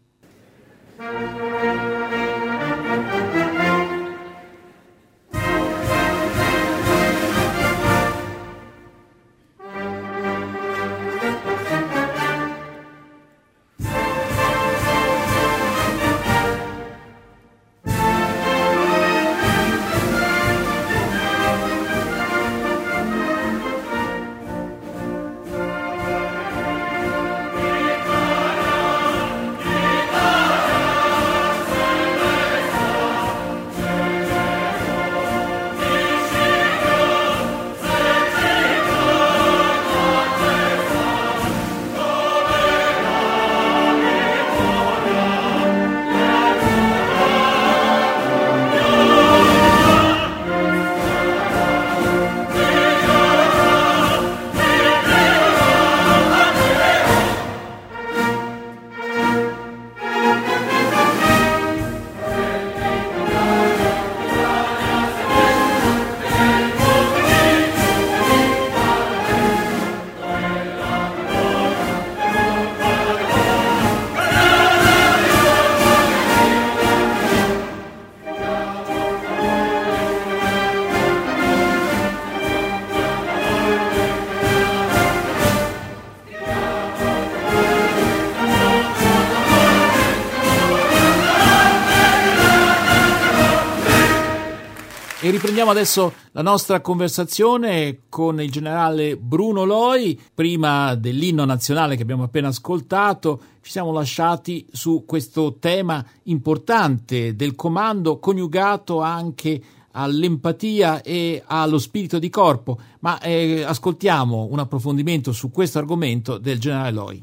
Riprendiamo 95.36 95.70
adesso 95.70 96.14
la 96.32 96.40
nostra 96.40 96.80
conversazione 96.80 98.04
con 98.08 98.40
il 98.40 98.50
generale 98.50 99.18
Bruno 99.18 99.64
Loi. 99.64 100.18
Prima 100.32 100.94
dell'inno 100.94 101.44
nazionale 101.44 101.94
che 101.94 102.02
abbiamo 102.02 102.22
appena 102.22 102.49
ascoltato, 102.49 103.40
ci 103.60 103.70
siamo 103.70 103.92
lasciati 103.92 104.66
su 104.72 105.04
questo 105.06 105.58
tema 105.58 106.02
importante 106.25 107.36
del 107.36 107.54
comando 107.54 108.18
coniugato 108.18 109.00
anche 109.00 109.60
all'empatia 109.90 111.02
e 111.02 111.42
allo 111.44 111.78
spirito 111.78 112.18
di 112.18 112.30
corpo. 112.30 112.78
Ma 113.00 113.20
eh, 113.20 113.62
ascoltiamo 113.62 114.49
un 114.50 114.58
approfondimento 114.58 115.32
su 115.32 115.50
questo 115.50 115.78
argomento 115.78 116.38
del 116.38 116.58
generale 116.58 116.92
Loi. 116.92 117.22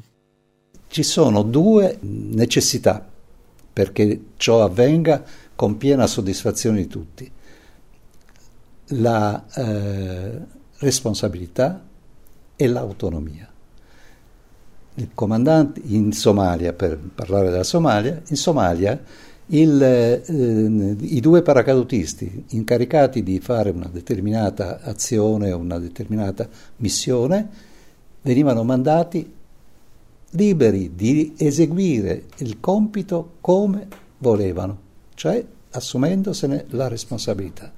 Ci 0.86 1.02
sono 1.02 1.42
due 1.42 1.98
necessità 2.00 3.04
perché 3.72 4.20
ciò 4.36 4.62
avvenga 4.62 5.24
con 5.56 5.76
piena 5.76 6.06
soddisfazione 6.06 6.76
di 6.78 6.86
tutti 6.86 7.32
la 8.88 9.44
eh, 9.54 10.38
responsabilità 10.78 11.82
e 12.56 12.66
l'autonomia. 12.66 13.48
Il 14.96 15.08
comandante 15.12 15.80
in 15.86 16.12
Somalia, 16.12 16.72
per 16.72 16.98
parlare 16.98 17.50
della 17.50 17.64
Somalia, 17.64 18.20
in 18.28 18.36
Somalia 18.36 19.00
il, 19.46 19.82
eh, 19.82 20.96
i 21.00 21.20
due 21.20 21.42
paracadutisti 21.42 22.46
incaricati 22.50 23.22
di 23.22 23.40
fare 23.40 23.70
una 23.70 23.88
determinata 23.92 24.80
azione 24.82 25.52
o 25.52 25.58
una 25.58 25.78
determinata 25.78 26.48
missione 26.76 27.72
venivano 28.22 28.64
mandati 28.64 29.32
liberi 30.30 30.94
di 30.94 31.34
eseguire 31.36 32.24
il 32.38 32.58
compito 32.60 33.34
come 33.40 33.86
volevano, 34.18 34.78
cioè 35.14 35.44
assumendosene 35.70 36.66
la 36.70 36.88
responsabilità. 36.88 37.72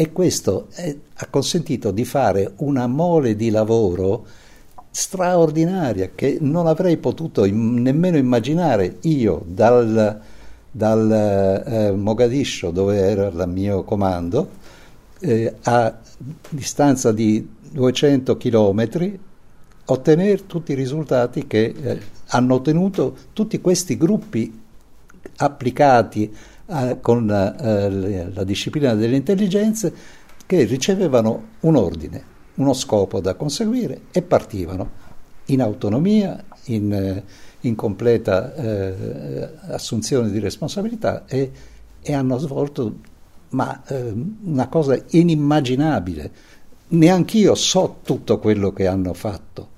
E 0.00 0.12
questo 0.12 0.68
è, 0.70 0.96
ha 1.12 1.26
consentito 1.26 1.90
di 1.90 2.06
fare 2.06 2.54
una 2.56 2.86
mole 2.86 3.36
di 3.36 3.50
lavoro 3.50 4.24
straordinaria 4.90 6.12
che 6.14 6.38
non 6.40 6.66
avrei 6.66 6.96
potuto 6.96 7.44
im- 7.44 7.82
nemmeno 7.82 8.16
immaginare 8.16 8.96
io 9.02 9.44
dal, 9.46 10.18
dal 10.70 11.64
eh, 11.66 11.90
Mogadiscio, 11.92 12.70
dove 12.70 12.96
era 12.96 13.26
il 13.26 13.44
mio 13.46 13.84
comando, 13.84 14.48
eh, 15.18 15.54
a 15.64 15.98
distanza 16.48 17.12
di 17.12 17.46
200 17.70 18.38
chilometri, 18.38 19.20
ottenere 19.84 20.46
tutti 20.46 20.72
i 20.72 20.76
risultati 20.76 21.46
che 21.46 21.74
eh, 21.78 22.00
hanno 22.28 22.54
ottenuto 22.54 23.14
tutti 23.34 23.60
questi 23.60 23.98
gruppi 23.98 24.62
applicati 25.36 26.22
eh, 26.22 26.32
con 27.00 27.30
eh, 27.30 28.30
la 28.32 28.44
disciplina 28.44 28.94
delle 28.94 29.16
intelligenze 29.16 29.92
che 30.46 30.64
ricevevano 30.64 31.48
un 31.60 31.76
ordine, 31.76 32.22
uno 32.56 32.72
scopo 32.72 33.20
da 33.20 33.34
conseguire 33.34 34.02
e 34.12 34.22
partivano 34.22 35.08
in 35.46 35.60
autonomia, 35.62 36.44
in, 36.66 36.92
eh, 36.92 37.24
in 37.60 37.74
completa 37.74 38.54
eh, 38.54 39.48
assunzione 39.68 40.30
di 40.30 40.38
responsabilità 40.38 41.24
e, 41.26 41.50
e 42.00 42.12
hanno 42.12 42.38
svolto 42.38 42.98
ma, 43.50 43.82
eh, 43.86 44.12
una 44.44 44.68
cosa 44.68 45.00
inimmaginabile. 45.10 46.30
Neanch'io 46.88 47.54
so 47.54 47.98
tutto 48.02 48.38
quello 48.38 48.72
che 48.72 48.86
hanno 48.86 49.14
fatto, 49.14 49.68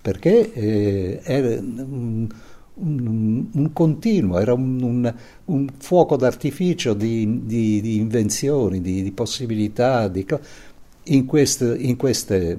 perché 0.00 0.52
eh, 0.52 1.20
era 1.22 1.60
un, 1.60 2.28
un, 2.74 3.46
un, 3.52 3.72
continuo, 3.72 4.38
era 4.38 4.54
un, 4.54 5.14
un 5.44 5.68
fuoco 5.78 6.16
d'artificio 6.16 6.94
di, 6.94 7.44
di, 7.44 7.80
di 7.80 7.96
invenzioni, 7.96 8.80
di, 8.80 9.02
di 9.02 9.12
possibilità. 9.12 10.08
in, 11.04 11.26
queste, 11.26 11.76
in, 11.76 11.96
queste, 11.96 12.58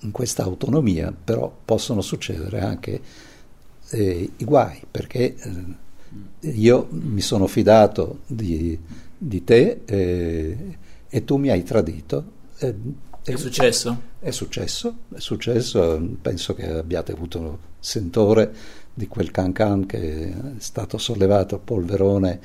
in, 0.00 0.10
questa 0.10 0.42
autonomia 0.42 1.12
però 1.12 1.52
possono 1.64 2.00
succedere 2.00 2.60
anche 2.60 3.00
eh, 3.90 4.30
i 4.36 4.44
guai, 4.44 4.80
perché 4.90 5.34
eh, 5.36 6.50
io 6.50 6.88
mi 6.90 7.20
sono 7.20 7.46
fidato 7.46 8.20
di, 8.26 8.78
te 9.44 9.82
eh, 9.84 10.56
e 11.08 11.24
tu 11.24 11.36
mi 11.36 11.50
hai 11.50 11.62
tradito. 11.62 12.40
È 13.24 13.36
successo? 13.36 14.02
È 14.18 14.32
successo, 14.32 14.96
è 15.14 15.20
successo, 15.20 16.08
penso 16.20 16.54
che 16.54 16.68
abbiate 16.68 17.12
avuto 17.12 17.70
sentore 17.78 18.52
di 18.92 19.06
quel 19.06 19.30
cancan 19.30 19.86
che 19.86 20.28
è 20.28 20.34
stato 20.58 20.98
sollevato 20.98 21.60
polverone 21.60 22.40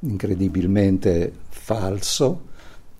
incredibilmente 0.00 1.32
falso. 1.48 2.46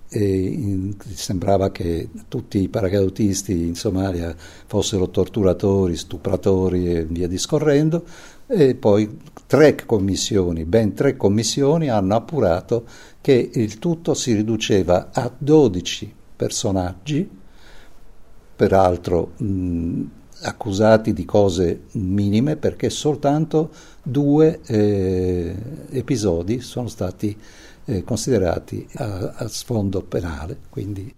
E 0.09 0.25
in, 0.25 0.97
sembrava 1.15 1.71
che 1.71 2.09
tutti 2.27 2.63
i 2.63 2.69
paracadutisti 2.69 3.65
in 3.65 3.77
Somalia 3.77 4.35
fossero 4.67 5.09
torturatori, 5.11 5.95
stupratori 5.95 6.93
e 6.93 7.05
via 7.05 7.29
discorrendo. 7.29 8.05
E 8.49 8.75
poi 8.75 9.21
tre 9.47 9.77
commissioni, 9.87 10.65
ben 10.65 10.95
tre 10.95 11.17
commissioni 11.17 11.91
hanno 11.91 12.17
appurato 12.17 12.85
che 13.21 13.51
il 13.55 13.79
tutto 13.79 14.15
si 14.15 14.35
riduceva 14.35 15.11
a 15.13 15.33
12 15.39 16.19
personaggi, 16.41 17.29
peraltro 18.57 19.33
mh, 19.37 20.05
accusati 20.45 21.13
di 21.13 21.27
cose 21.27 21.83
minime 21.93 22.57
perché 22.57 22.89
soltanto 22.89 23.71
due 24.03 24.61
eh, 24.65 25.55
episodi 25.91 26.63
sono 26.63 26.89
stati 26.89 27.39
eh, 27.85 28.03
considerati 28.05 28.89
a, 28.95 29.35
a, 29.37 29.49
sfondo 29.49 30.01
penale. 30.01 30.61
Quindi, 30.71 31.15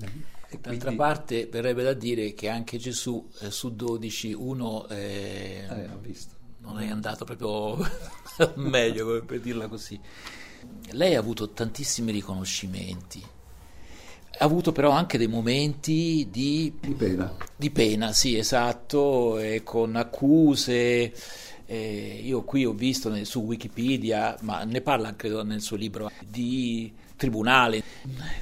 eh, 0.00 0.08
D'altra 0.50 0.70
quindi... 0.70 0.96
parte 0.96 1.46
verrebbe 1.46 1.84
da 1.84 1.92
dire 1.92 2.34
che 2.34 2.48
anche 2.48 2.76
Gesù 2.76 3.24
eh, 3.42 3.52
su 3.52 3.72
12 3.72 4.32
uno 4.32 4.88
eh, 4.88 5.64
non 6.58 6.80
è 6.80 6.90
andato 6.90 7.24
proprio 7.24 7.78
meglio, 8.56 9.24
per 9.24 9.40
dirla 9.40 9.68
così. 9.68 10.00
Lei 10.90 11.14
ha 11.14 11.20
avuto 11.20 11.50
tantissimi 11.50 12.10
riconoscimenti 12.10 13.34
ha 14.38 14.44
avuto 14.44 14.72
però 14.72 14.90
anche 14.90 15.18
dei 15.18 15.28
momenti 15.28 16.28
di, 16.30 16.72
di 16.80 16.92
pena. 16.92 17.34
Di 17.56 17.70
pena, 17.70 18.12
sì, 18.12 18.36
esatto, 18.36 19.38
e 19.38 19.62
con 19.62 19.96
accuse. 19.96 21.12
Eh, 21.68 22.20
io 22.22 22.44
qui 22.44 22.64
ho 22.64 22.72
visto 22.72 23.12
su 23.24 23.40
Wikipedia, 23.40 24.36
ma 24.42 24.64
ne 24.64 24.80
parla 24.80 25.16
credo 25.16 25.42
nel 25.42 25.60
suo 25.60 25.76
libro, 25.76 26.10
di 26.28 26.92
tribunale. 27.16 27.82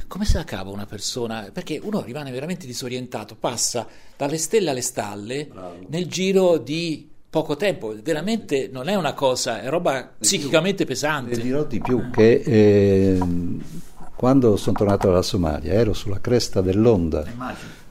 Come 0.09 0.25
se 0.25 0.37
la 0.37 0.45
cava 0.45 0.71
una 0.71 0.87
persona? 0.87 1.49
Perché 1.53 1.81
uno 1.83 2.03
rimane 2.03 2.31
veramente 2.31 2.67
disorientato, 2.67 3.37
passa 3.37 3.87
dalle 4.17 4.39
stelle 4.39 4.71
alle 4.71 4.83
stalle 4.83 5.47
Bravo. 5.47 5.87
nel 5.89 6.07
giro 6.07 6.59
di 6.59 7.09
poco 7.31 7.57
tempo, 7.57 7.93
veramente 8.01 8.69
non 8.71 8.89
è 8.89 8.95
una 8.95 9.13
cosa, 9.13 9.61
è 9.61 9.69
roba 9.69 10.15
psichicamente 10.19 10.85
pesante. 10.85 11.33
E 11.33 11.41
dirò 11.41 11.65
di 11.65 11.81
più 11.81 12.11
che 12.11 12.43
eh, 12.45 13.19
quando 14.15 14.57
sono 14.57 14.77
tornato 14.77 15.09
dalla 15.09 15.23
Somalia 15.23 15.73
ero 15.73 15.93
sulla 15.93 16.21
cresta 16.21 16.61
dell'onda. 16.61 17.25
Immagino. 17.31 17.83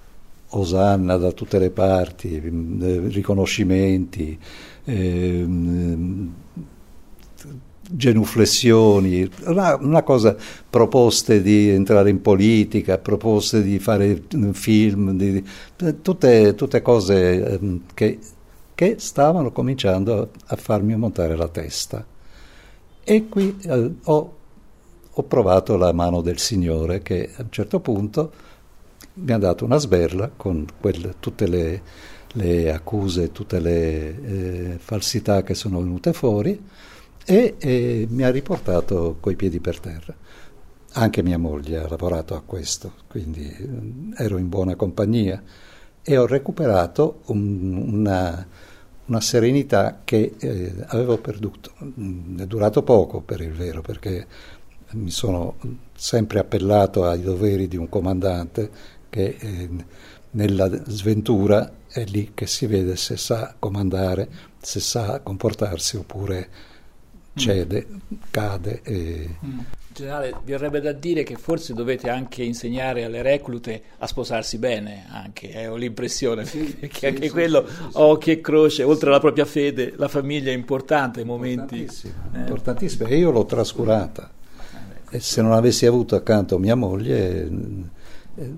Osanna 0.56 1.18
da 1.18 1.32
tutte 1.32 1.58
le 1.58 1.72
parti, 1.72 2.36
eh, 2.36 3.02
riconoscimenti, 3.08 4.38
eh, 4.84 5.48
genuflessioni, 7.90 9.30
una, 9.46 9.76
una, 9.76 10.04
cosa, 10.04 10.36
proposte 10.70 11.42
di 11.42 11.70
entrare 11.70 12.10
in 12.10 12.22
politica, 12.22 12.98
proposte 12.98 13.62
di 13.62 13.80
fare 13.80 14.24
film, 14.52 15.18
di, 15.18 15.44
tutte, 16.02 16.56
tutte, 16.56 16.82
cose 16.82 17.58
ehm, 17.60 17.82
che, 17.94 18.20
che, 18.74 18.96
stavano 19.00 19.52
cominciando 19.52 20.30
a 20.46 20.56
farmi 20.56 20.96
montare 20.96 21.36
la 21.36 21.48
testa. 21.48 22.06
E 23.04 23.28
qui 23.28 23.58
eh, 23.64 23.92
ho 24.04 24.34
ho 25.16 25.24
provato 25.24 25.78
la 25.78 25.92
mano 25.94 26.22
del 26.22 26.40
Signore 26.40 27.02
che 27.02 27.30
a 27.36 27.42
un 27.44 27.52
certo 27.52 27.80
punto 27.80 28.32
mi 29.16 29.32
ha 29.32 29.38
dato 29.38 29.64
una 29.64 29.78
sberla 29.78 30.32
con 30.36 30.66
quelle, 30.80 31.16
tutte 31.20 31.48
le, 31.48 31.82
le, 32.34 32.72
accuse, 32.74 33.32
tutte 33.32 33.60
le 33.60 34.24
eh, 34.24 34.78
falsità 34.80 35.44
che 35.44 35.54
sono 35.54 35.80
venute 35.80 36.14
fuori 36.14 36.60
e, 37.26 37.56
e 37.60 38.08
mi 38.10 38.24
ha 38.24 38.32
riportato 38.32 39.18
coi 39.20 39.36
piedi 39.36 39.60
per 39.60 39.80
terra. 39.80 40.16
Anche 40.96 41.24
mia 41.24 41.38
moglie 41.38 41.78
ha 41.78 41.88
lavorato 41.88 42.36
a 42.36 42.42
questo, 42.46 42.94
quindi 43.08 43.48
eh, 43.48 44.24
ero 44.24 44.38
in 44.38 44.50
buona 44.50 44.76
compagnia 44.76 45.42
e 46.02 46.18
ho 46.18 46.26
recuperato 46.26 47.22
un, 47.28 47.76
una, 47.94 48.48
una, 49.06 49.22
serenità 49.22 50.02
che 50.04 50.34
eh, 50.38 50.74
avevo 50.88 51.18
perduto. 51.18 51.72
È 51.80 52.46
durato 52.46 52.84
poco 52.84 53.22
per 53.22 53.42
il 53.42 53.54
vero, 53.54 53.82
perché 53.82 54.28
mi 54.94 55.12
sono 55.12 55.56
sempre 55.94 56.40
appellato 56.40 57.06
ai 57.06 57.22
doveri 57.22 57.68
di 57.68 57.78
un 57.78 57.90
comandante 57.90 58.70
che 59.10 59.38
eh, 59.40 59.70
nella 60.32 60.70
sventura 60.88 61.72
è 61.88 62.04
lì 62.06 62.32
che 62.34 62.48
si 62.48 62.66
vede 62.66 62.96
se 62.96 63.18
sa 63.18 63.56
comandare, 63.58 64.28
se 64.60 64.80
sa 64.80 65.20
comportarsi 65.20 65.98
oppure 65.98 66.50
cede, 67.36 67.88
mm. 67.88 67.98
cade. 68.32 68.82
E... 68.84 69.30
Mm. 69.46 69.60
Generale, 69.94 70.34
verrebbe 70.44 70.82
da 70.82 70.92
dire 70.92 71.22
che 71.22 71.36
forse 71.36 71.76
dovete 71.76 72.10
anche 72.10 72.42
insegnare 72.42 73.04
alle 73.04 73.22
reclute 73.22 73.84
a 74.00 74.08
sposarsi 74.08 74.58
bene, 74.58 75.06
anche, 75.08 75.52
eh, 75.52 75.68
ho 75.68 75.76
l'impressione, 75.76 76.46
sì, 76.46 76.78
che 76.82 76.90
sì, 76.92 77.06
anche 77.06 77.28
sì, 77.28 77.30
quello, 77.30 77.64
occhi 77.92 78.32
e 78.32 78.42
croce, 78.42 78.82
oltre 78.82 79.10
alla 79.10 79.20
propria 79.20 79.46
fede, 79.46 79.94
la 79.96 80.08
famiglia 80.08 80.50
è 80.50 80.56
importante 80.56 81.18
nei 81.18 81.28
momenti... 81.28 81.82
Importantissima, 81.82 82.14
eh. 82.34 82.40
importantissima, 82.40 83.08
e 83.08 83.18
io 83.18 83.30
l'ho 83.30 83.46
trascurata 83.46 84.32
e 85.14 85.20
se 85.20 85.44
non 85.44 85.52
avessi 85.52 85.86
avuto 85.86 86.16
accanto 86.16 86.58
mia 86.58 86.74
moglie 86.74 87.48
eh, 88.36 88.52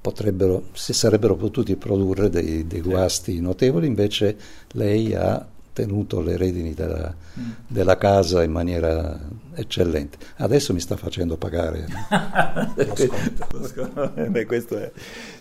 potrebbero, 0.00 0.64
si 0.72 0.92
sarebbero 0.92 1.36
potuti 1.36 1.76
produrre 1.76 2.28
dei, 2.28 2.66
dei 2.66 2.80
guasti 2.80 3.38
notevoli, 3.38 3.86
invece 3.86 4.36
lei 4.72 5.14
ha 5.14 5.46
tenuto 5.72 6.20
le 6.20 6.36
redini 6.36 6.74
della, 6.74 7.14
mm. 7.38 7.50
della, 7.68 7.96
casa 7.96 8.42
in 8.42 8.50
maniera 8.50 9.20
eccellente. 9.54 10.18
Adesso 10.38 10.72
mi 10.72 10.80
sta 10.80 10.96
facendo 10.96 11.36
pagare 11.36 11.86
lo 12.74 13.66
sconto. 13.68 14.12
Beh, 14.30 14.46
è... 14.46 14.92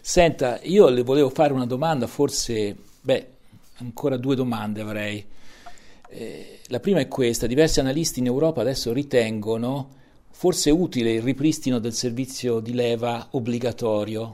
Senta, 0.01 0.59
io 0.61 0.87
le 0.89 1.01
volevo 1.01 1.31
fare 1.31 1.51
una 1.51 1.65
domanda, 1.65 2.05
forse, 2.05 2.75
beh, 3.01 3.27
ancora 3.77 4.17
due 4.17 4.35
domande 4.35 4.81
avrei. 4.81 5.25
Eh, 6.11 6.59
la 6.67 6.79
prima 6.79 6.99
è 6.99 7.07
questa, 7.07 7.47
diversi 7.47 7.79
analisti 7.79 8.19
in 8.19 8.27
Europa 8.27 8.61
adesso 8.61 8.93
ritengono 8.93 9.97
forse 10.39 10.69
utile 10.69 11.15
il 11.15 11.21
ripristino 11.21 11.79
del 11.79 11.91
servizio 11.91 12.61
di 12.61 12.73
leva 12.73 13.27
obbligatorio 13.31 14.33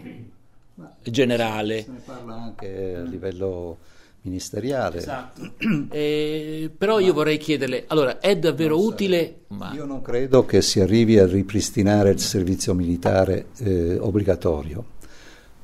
generale. 1.01 1.81
Se 1.81 1.89
ne 1.89 2.01
parla 2.05 2.35
anche 2.35 2.95
a 2.95 3.01
livello 3.01 3.77
ministeriale. 4.21 4.99
Esatto. 4.99 5.53
eh, 5.89 6.69
però 6.77 6.99
io 6.99 7.11
vorrei 7.11 7.39
chiederle, 7.39 7.85
allora, 7.87 8.19
è 8.19 8.37
davvero 8.37 8.79
utile? 8.79 9.45
Ma... 9.47 9.73
Io 9.73 9.85
non 9.85 10.03
credo 10.03 10.45
che 10.45 10.61
si 10.61 10.79
arrivi 10.79 11.17
a 11.17 11.25
ripristinare 11.25 12.11
il 12.11 12.19
servizio 12.19 12.75
militare 12.75 13.47
eh, 13.57 13.97
obbligatorio. 13.97 14.85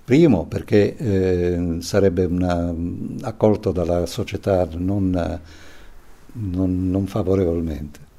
Primo 0.04 0.47
perché 0.47 0.97
eh, 0.97 1.77
sarebbe 1.82 2.25
una, 2.25 2.73
accolto 3.21 3.71
dalla 3.71 4.08
società 4.08 4.67
non, 4.71 5.39
non, 6.32 6.89
non 6.89 7.06
favorevolmente. 7.06 8.10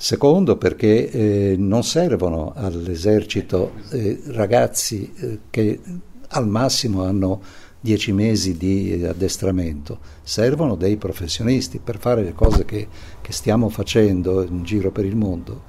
Secondo 0.00 0.56
perché 0.56 1.10
eh, 1.10 1.56
non 1.58 1.82
servono 1.82 2.52
all'esercito 2.54 3.72
eh, 3.90 4.22
ragazzi 4.26 5.12
eh, 5.16 5.40
che 5.50 5.80
al 6.28 6.46
massimo 6.46 7.02
hanno 7.02 7.42
dieci 7.80 8.12
mesi 8.12 8.56
di 8.56 9.04
addestramento, 9.04 9.98
servono 10.22 10.76
dei 10.76 10.96
professionisti 10.98 11.80
per 11.80 11.98
fare 11.98 12.22
le 12.22 12.32
cose 12.32 12.64
che, 12.64 12.86
che 13.20 13.32
stiamo 13.32 13.68
facendo 13.70 14.44
in 14.44 14.62
giro 14.62 14.92
per 14.92 15.04
il 15.04 15.16
mondo. 15.16 15.64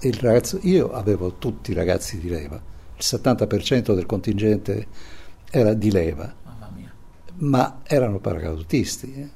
Il 0.00 0.14
ragazzo, 0.14 0.58
io 0.62 0.90
avevo 0.92 1.34
tutti 1.34 1.72
i 1.72 1.74
ragazzi 1.74 2.18
di 2.18 2.30
leva, 2.30 2.56
il 2.56 3.04
70% 3.04 3.94
del 3.94 4.06
contingente 4.06 4.86
era 5.50 5.74
di 5.74 5.90
leva, 5.90 6.34
ma 7.40 7.80
erano 7.84 8.20
paracadutisti, 8.20 9.12
eh? 9.12 9.28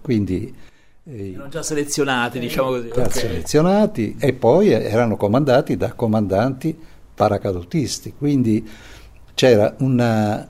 quindi... 0.00 0.72
Erano 1.06 1.48
già 1.48 1.62
selezionati, 1.62 2.38
diciamo 2.38 2.70
così. 2.70 2.88
Già 2.88 3.02
okay. 3.02 3.10
selezionati 3.10 4.16
e 4.18 4.32
poi 4.32 4.70
erano 4.70 5.18
comandati 5.18 5.76
da 5.76 5.92
comandanti 5.92 6.74
paracadutisti, 7.14 8.14
quindi 8.16 8.66
c'era 9.34 9.74
una, 9.80 10.48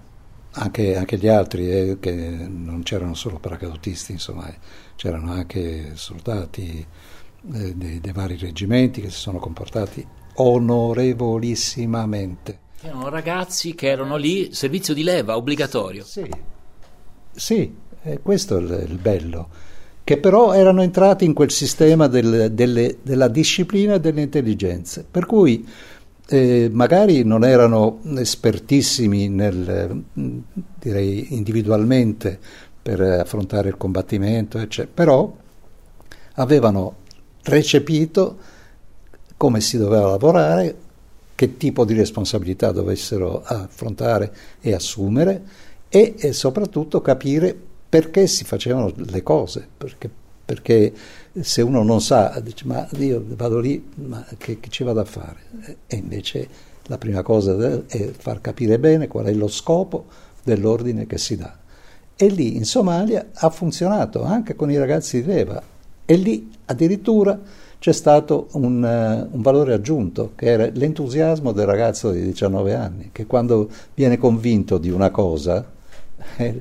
anche, 0.52 0.96
anche 0.96 1.18
gli 1.18 1.26
altri, 1.26 1.70
eh, 1.70 1.96
che 1.98 2.12
non 2.12 2.84
c'erano 2.84 3.14
solo 3.14 3.38
paracadutisti, 3.38 4.12
insomma, 4.12 4.48
eh, 4.48 4.54
c'erano 4.94 5.32
anche 5.32 5.90
soldati 5.94 6.86
eh, 7.52 7.74
dei, 7.74 7.98
dei, 8.00 8.12
vari 8.12 8.36
reggimenti 8.36 9.00
che 9.00 9.10
si 9.10 9.18
sono 9.18 9.40
comportati 9.40 10.06
onorevolissimamente. 10.34 12.60
Erano 12.80 13.08
ragazzi 13.08 13.74
che 13.74 13.88
erano 13.88 14.14
lì, 14.14 14.54
servizio 14.54 14.94
di 14.94 15.02
leva 15.02 15.36
obbligatorio. 15.36 16.04
Sì, 16.04 16.30
sì 17.32 17.82
questo 18.22 18.58
è 18.58 18.60
il, 18.60 18.86
il, 18.90 18.98
bello, 18.98 19.48
che 20.04 20.18
però 20.18 20.52
erano 20.52 20.82
entrati 20.82 21.24
in 21.24 21.32
quel 21.32 21.50
sistema 21.50 22.06
del, 22.08 22.52
delle, 22.52 22.98
della 23.02 23.28
disciplina 23.28 23.96
delle 23.96 24.20
intelligenze, 24.20 25.04
per 25.10 25.24
cui 25.24 25.66
eh, 26.26 26.68
magari 26.70 27.24
non 27.24 27.42
erano 27.42 28.00
espertissimi 28.16 29.28
nel, 29.30 30.04
direi 30.78 31.34
individualmente 31.34 32.38
per 32.82 33.00
affrontare 33.00 33.70
il 33.70 33.78
combattimento, 33.78 34.58
eccetera, 34.58 34.92
però 34.92 35.34
avevano 36.34 36.96
recepito 37.44 38.36
come 39.38 39.62
si 39.62 39.78
doveva 39.78 40.08
lavorare, 40.08 40.76
che 41.34 41.56
tipo 41.56 41.84
di 41.84 41.94
responsabilità 41.94 42.72
dovessero 42.72 43.42
affrontare 43.42 44.32
e 44.60 44.74
assumere 44.74 45.42
e, 45.88 46.14
e 46.16 46.32
soprattutto 46.32 47.00
capire 47.00 47.72
perché 47.94 48.26
si 48.26 48.42
facevano 48.42 48.92
le 48.96 49.22
cose, 49.22 49.68
perché, 49.78 50.10
perché 50.44 50.92
se 51.40 51.62
uno 51.62 51.84
non 51.84 52.00
sa, 52.00 52.40
dice 52.42 52.64
ma 52.66 52.88
io 52.98 53.24
vado 53.24 53.60
lì, 53.60 53.88
ma 53.94 54.26
che, 54.36 54.58
che 54.58 54.68
ci 54.68 54.82
vado 54.82 54.98
a 54.98 55.04
fare? 55.04 55.76
E 55.86 55.94
invece 55.94 56.48
la 56.86 56.98
prima 56.98 57.22
cosa 57.22 57.56
è 57.86 58.10
far 58.10 58.40
capire 58.40 58.80
bene 58.80 59.06
qual 59.06 59.26
è 59.26 59.32
lo 59.32 59.46
scopo 59.46 60.06
dell'ordine 60.42 61.06
che 61.06 61.18
si 61.18 61.36
dà. 61.36 61.56
E 62.16 62.26
lì 62.26 62.56
in 62.56 62.64
Somalia 62.64 63.28
ha 63.32 63.48
funzionato 63.50 64.24
anche 64.24 64.56
con 64.56 64.72
i 64.72 64.76
ragazzi 64.76 65.22
di 65.22 65.28
leva 65.28 65.62
e 66.04 66.16
lì 66.16 66.50
addirittura 66.64 67.40
c'è 67.78 67.92
stato 67.92 68.48
un, 68.54 68.82
uh, 68.82 69.36
un, 69.36 69.40
valore 69.40 69.72
aggiunto 69.72 70.32
che 70.34 70.46
era 70.46 70.68
l'entusiasmo 70.68 71.52
del 71.52 71.66
ragazzo 71.66 72.10
di 72.10 72.24
19 72.24 72.74
anni 72.74 73.10
che 73.12 73.26
quando 73.26 73.70
viene 73.94 74.18
convinto 74.18 74.78
di 74.78 74.90
una 74.90 75.10
cosa 75.10 75.70
eh, 76.38 76.60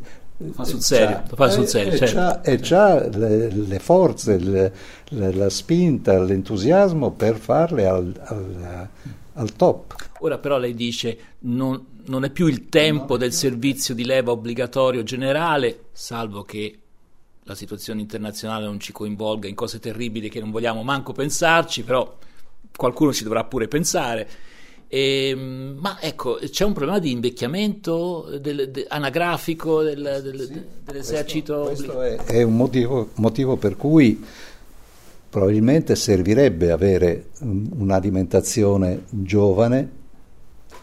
fa 0.51 0.63
sul 0.65 0.81
serio, 0.81 1.23
lo 1.29 1.35
fa 1.35 1.49
sul 1.49 1.67
serio. 1.67 1.93
E, 1.93 1.97
certo. 1.97 2.49
e 2.49 2.59
c'ha 2.59 3.07
le, 3.07 3.49
le 3.49 3.79
forze, 3.79 4.37
le, 4.37 4.73
le, 5.09 5.33
la 5.33 5.49
spinta, 5.49 6.19
l'entusiasmo 6.19 7.11
per 7.11 7.37
farle 7.37 7.87
al, 7.87 8.13
al, 8.23 8.87
al, 9.33 9.55
top. 9.55 9.95
Ora 10.19 10.37
però 10.37 10.57
lei 10.57 10.73
dice 10.73 11.17
non, 11.39 11.85
non 12.05 12.23
è 12.23 12.29
più 12.29 12.47
il 12.47 12.69
tempo 12.69 13.17
del 13.17 13.33
servizio 13.33 13.93
di 13.93 14.05
leva 14.05 14.31
obbligatorio 14.31 15.03
generale, 15.03 15.85
salvo 15.91 16.43
che 16.43 16.77
la 17.43 17.55
situazione 17.55 18.01
internazionale 18.01 18.65
non 18.65 18.79
ci 18.79 18.91
coinvolga 18.91 19.47
in 19.47 19.55
cose 19.55 19.79
terribili 19.79 20.29
che 20.29 20.39
non 20.39 20.51
vogliamo 20.51 20.83
manco 20.83 21.11
pensarci, 21.11 21.83
però 21.83 22.17
qualcuno 22.75 23.13
ci 23.13 23.23
dovrà 23.23 23.43
pure 23.43 23.67
pensare. 23.67 24.27
E, 24.93 25.29
ehm, 25.29 25.77
ma 25.79 25.97
ecco, 25.99 26.37
c'è 26.39 26.63
un 26.63 26.73
problema 26.73 26.99
di 26.99 27.09
invecchiamento 27.09 28.37
del, 28.39 28.69
de, 28.69 28.85
anagrafico 28.87 29.81
del, 29.81 30.19
del, 30.21 30.39
sì, 30.41 30.61
dell'esercito. 30.85 31.61
Questo, 31.61 31.93
questo 31.93 32.01
è, 32.03 32.15
è, 32.25 32.43
un 32.43 32.55
motivo, 32.55 33.09
motivo, 33.15 33.55
per 33.57 33.75
cui 33.75 34.23
probabilmente 35.27 35.95
servirebbe 35.95 36.69
avere 36.69 37.29
un'alimentazione 37.39 39.05
giovane, 39.09 39.89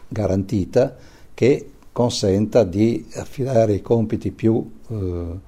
garantita, 0.08 0.96
che 1.32 1.70
consenta 1.92 2.64
di 2.64 3.06
affidare 3.14 3.74
i 3.74 3.80
compiti 3.80 4.32
più, 4.32 4.72
eh, 4.88 5.38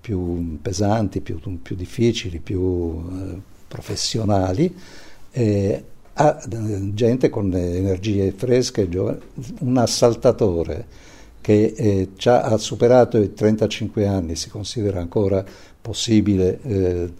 più 0.00 0.60
pesanti, 0.62 1.20
più, 1.20 1.40
più, 1.60 1.74
difficili, 1.74 2.38
più 2.38 3.02
eh, 3.10 3.40
professionali. 3.66 4.72
Eh, 5.32 5.84
a 6.14 6.40
gente 6.92 7.28
con 7.28 7.54
energie 7.54 8.32
fresche, 8.32 8.88
un 9.60 9.76
assaltatore 9.76 10.86
che 11.40 11.74
eh, 11.76 12.08
ha 12.24 12.56
superato 12.56 13.18
i 13.18 13.34
35 13.34 14.06
anni, 14.06 14.36
si 14.36 14.48
considera 14.48 15.00
ancora 15.00 15.44
possibile 15.80 16.58
eh, 16.62 17.12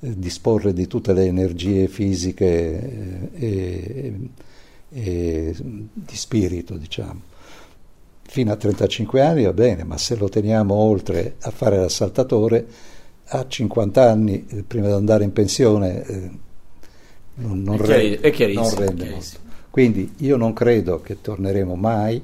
disporre 0.00 0.72
di 0.72 0.86
tutte 0.86 1.12
le 1.12 1.26
energie 1.26 1.88
fisiche 1.88 3.30
eh, 3.34 3.46
e, 3.46 4.14
e, 4.90 5.54
di 5.58 6.16
spirito, 6.16 6.76
diciamo. 6.76 7.28
Fino 8.22 8.52
a 8.52 8.56
35 8.56 9.20
anni 9.22 9.44
va 9.44 9.52
bene, 9.52 9.84
ma 9.84 9.96
se 9.96 10.16
lo 10.16 10.28
teniamo 10.28 10.74
oltre 10.74 11.36
a 11.40 11.50
fare 11.50 11.78
l'assaltatore, 11.78 12.66
a 13.24 13.46
50 13.46 14.10
anni, 14.10 14.46
eh, 14.48 14.62
prima 14.62 14.88
di 14.88 14.92
andare 14.92 15.24
in 15.24 15.32
pensione, 15.32 16.04
eh, 16.04 16.30
non, 17.40 17.62
non, 17.62 17.74
è 17.82 17.86
rende, 17.86 18.20
è 18.20 18.52
non 18.52 18.74
rende 18.74 19.10
molto. 19.10 19.38
Quindi 19.70 20.14
io 20.18 20.36
non 20.36 20.52
credo 20.52 21.00
che 21.00 21.20
torneremo 21.20 21.74
mai 21.76 22.20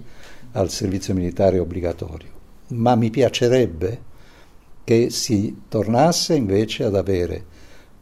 al 0.52 0.70
servizio 0.70 1.14
militare 1.14 1.58
obbligatorio, 1.58 2.30
ma 2.68 2.94
mi 2.94 3.10
piacerebbe 3.10 4.14
che 4.84 5.10
si 5.10 5.62
tornasse 5.68 6.34
invece 6.34 6.84
ad 6.84 6.96
avere 6.96 7.44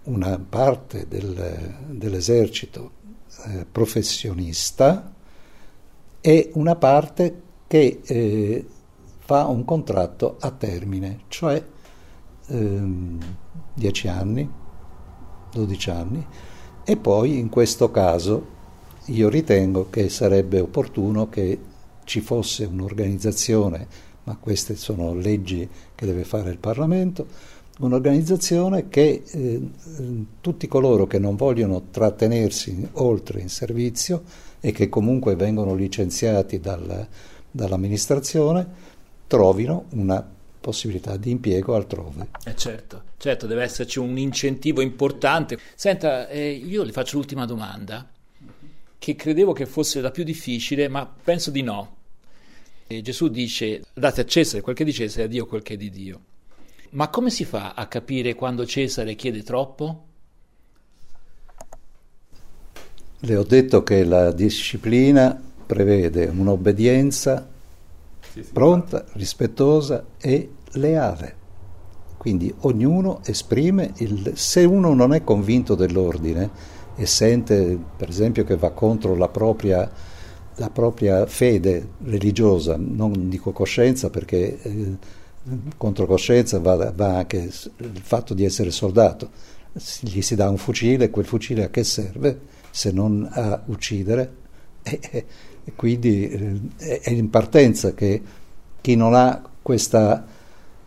una 0.05 0.39
parte 0.39 1.07
del, 1.09 1.75
dell'esercito 1.89 2.93
eh, 3.47 3.67
professionista 3.71 5.13
e 6.21 6.51
una 6.55 6.77
parte 6.77 7.43
che 7.67 8.01
eh, 8.03 8.67
fa 9.19 9.47
un 9.47 9.65
contratto 9.65 10.37
a 10.41 10.51
termine, 10.51 11.21
cioè 11.29 11.63
ehm, 12.49 13.19
10 13.75 14.09
anni, 14.09 14.51
12 15.53 15.91
anni, 15.91 16.27
e 16.85 16.97
poi 16.97 17.39
in 17.39 17.49
questo 17.49 17.91
caso 17.91 18.53
io 19.07 19.29
ritengo 19.29 19.89
che 19.91 20.09
sarebbe 20.09 20.61
opportuno 20.61 21.29
che 21.29 21.59
ci 22.05 22.21
fosse 22.21 22.65
un'organizzazione, 22.65 23.87
ma 24.25 24.37
queste 24.39 24.77
sono 24.77 25.15
leggi 25.15 25.69
che 25.95 26.07
deve 26.07 26.25
fare 26.25 26.51
il 26.51 26.59
Parlamento, 26.59 27.27
un'organizzazione 27.81 28.89
che 28.89 29.23
eh, 29.27 29.61
tutti 30.41 30.69
coloro 30.69 31.07
che 31.07 31.19
non 31.19 31.37
vogliono 31.37 31.85
trattenersi 31.91 32.89
oltre 32.93 33.41
in 33.41 33.49
servizio 33.49 34.23
e 34.61 34.73
che 34.73 34.89
comunque 34.89 35.35
vengono 35.35 35.75
licenziati 35.75 36.61
dal, 36.61 37.07
dall'amministrazione 37.51 38.93
trovino 39.27 39.87
una 39.91 40.27
possibilità 40.61 41.17
di 41.17 41.31
impiego 41.31 41.75
altrove. 41.75 42.29
Eh 42.45 42.57
certo, 42.57 43.03
certo, 43.25 43.47
deve 43.47 43.63
esserci 43.63 43.99
un 43.99 44.19
incentivo 44.19 44.83
importante. 44.83 45.59
Senta, 45.75 46.29
eh, 46.29 46.51
io 46.51 46.83
le 46.83 46.93
faccio 46.93 47.17
l'ultima 47.17 47.47
domanda, 47.47 48.07
che 48.99 49.17
credevo 49.17 49.55
che 49.55 49.65
fosse 49.65 50.03
la 50.03 50.11
più 50.11 50.25
difficile, 50.25 50.89
ma 50.89 51.07
penso 51.07 51.51
di 51.51 51.63
no. 51.63 51.97
E 52.87 53.01
Gesù 53.01 53.29
dice, 53.29 53.83
date 53.95 54.21
a 54.21 54.27
Cesare 54.27 54.61
quel 54.61 54.77
che 54.77 54.83
è 54.83 54.85
di 54.85 54.93
Cesare 54.93 55.23
e 55.23 55.25
a 55.25 55.29
Dio 55.29 55.47
quel 55.47 55.63
che 55.63 55.73
è 55.73 55.77
di 55.79 55.89
Dio. 55.89 56.21
Ma 56.91 57.09
come 57.09 57.31
si 57.31 57.47
fa 57.47 57.73
a 57.73 57.87
capire 57.87 58.35
quando 58.35 58.67
Cesare 58.67 59.15
chiede 59.15 59.43
troppo? 59.43 60.05
Le 63.21 63.37
ho 63.37 63.43
detto 63.43 63.83
che 63.83 64.05
la 64.05 64.33
disciplina 64.33 65.41
prevede 65.65 66.27
un'obbedienza 66.27 67.49
pronta, 68.53 69.07
rispettosa 69.13 70.05
e 70.21 70.51
leale. 70.73 71.44
Quindi 72.25 72.55
ognuno 72.61 73.21
esprime 73.23 73.93
il... 73.97 74.33
Se 74.35 74.65
uno 74.65 74.95
non 74.95 75.13
è 75.13 75.23
convinto 75.23 75.75
dell'ordine 75.75 76.49
e 76.97 77.05
sente, 77.05 77.79
per 77.99 78.09
esempio, 78.09 78.45
che 78.45 78.57
va 78.57 78.71
contro 78.71 79.15
la 79.15 79.29
propria, 79.29 79.93
la 80.55 80.71
propria 80.71 81.27
fede 81.27 81.87
religiosa, 82.05 82.77
non 82.79 83.29
dico 83.29 83.53
coscienza 83.53 84.09
perché 84.09 84.59
eh, 84.59 84.97
contro 85.77 86.07
coscienza 86.07 86.59
va, 86.61 86.91
va 86.93 87.19
anche 87.19 87.37
il 87.37 88.01
fatto 88.01 88.33
di 88.33 88.47
essere 88.47 88.71
soldato, 88.71 89.29
gli 90.01 90.23
si 90.23 90.35
dà 90.35 90.49
un 90.49 90.57
fucile, 90.57 91.11
quel 91.11 91.27
fucile 91.27 91.65
a 91.65 91.69
che 91.69 91.85
serve 91.85 92.41
se 92.71 92.91
non 92.91 93.29
a 93.31 93.63
uccidere? 93.67 94.37
E, 94.87 95.27
e 95.65 95.73
quindi 95.77 96.29
eh, 96.79 97.01
è 97.01 97.11
in 97.11 97.29
partenza 97.29 97.93
che 97.93 98.23
chi 98.81 98.97
non 98.97 99.15
ha 99.15 99.43
questa, 99.61 100.25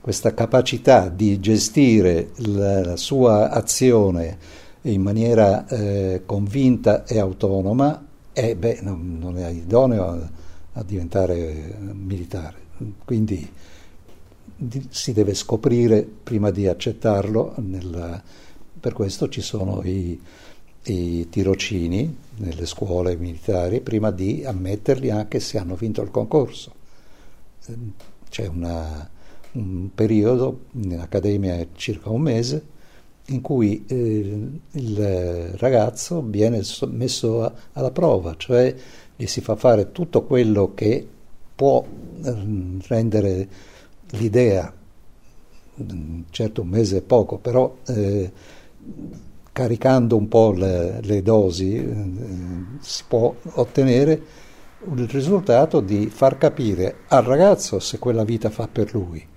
questa 0.07 0.33
capacità 0.33 1.09
di 1.09 1.37
gestire 1.41 2.29
la, 2.37 2.95
sua 2.95 3.49
azione 3.49 4.37
in 4.83 5.01
maniera 5.01 5.67
eh, 5.67 6.21
convinta 6.25 7.03
e 7.03 7.19
autonoma 7.19 8.07
è, 8.31 8.55
beh, 8.55 8.79
non, 8.83 9.17
non 9.19 9.37
è 9.37 9.49
idoneo 9.49 10.05
a, 10.07 10.29
a 10.75 10.83
diventare 10.83 11.75
militare. 11.91 12.55
Quindi 13.03 13.51
di, 14.55 14.87
si 14.89 15.11
deve 15.11 15.33
scoprire 15.33 16.03
prima 16.03 16.51
di 16.51 16.67
accettarlo. 16.67 17.55
Nel, 17.57 18.23
per 18.79 18.93
questo 18.93 19.27
ci 19.27 19.41
sono 19.41 19.81
i, 19.83 20.17
i 20.83 21.27
tirocini 21.27 22.15
nelle 22.37 22.65
scuole 22.65 23.17
militari 23.17 23.81
prima 23.81 24.11
di 24.11 24.45
ammetterli 24.45 25.09
anche 25.09 25.41
se 25.41 25.57
hanno 25.57 25.75
vinto 25.75 26.01
il 26.01 26.11
concorso. 26.11 26.71
C'è 28.29 28.47
una, 28.47 29.15
un 29.57 29.89
periodo 29.93 30.65
in 30.73 30.99
accademia 30.99 31.65
circa 31.73 32.09
un 32.09 32.21
mese 32.21 32.65
in 33.29 33.41
cui 33.41 33.83
eh, 33.87 34.49
il 34.71 35.49
ragazzo 35.57 36.21
viene 36.21 36.61
messo 36.87 37.43
a, 37.43 37.51
alla 37.73 37.91
prova, 37.91 38.35
cioè 38.37 38.73
gli 39.15 39.25
si 39.25 39.41
fa 39.41 39.55
fare 39.55 39.91
tutto 39.91 40.23
quello 40.23 40.73
che 40.73 41.05
può 41.53 41.83
eh, 41.83 42.35
rendere 42.87 43.47
l'idea, 44.11 44.73
certo 46.29 46.61
un 46.61 46.67
mese 46.69 46.97
è 46.97 47.01
poco, 47.01 47.37
però 47.37 47.75
eh, 47.87 48.31
caricando 49.51 50.15
un 50.15 50.27
po' 50.29 50.51
le, 50.51 51.01
le 51.01 51.21
dosi 51.21 51.75
eh, 51.75 52.05
si 52.79 53.03
può 53.07 53.35
ottenere 53.55 54.45
il 54.95 55.07
risultato 55.09 55.81
di 55.81 56.07
far 56.07 56.37
capire 56.37 56.99
al 57.07 57.23
ragazzo 57.23 57.79
se 57.79 57.97
quella 57.97 58.23
vita 58.23 58.49
fa 58.49 58.67
per 58.67 58.93
lui 58.93 59.35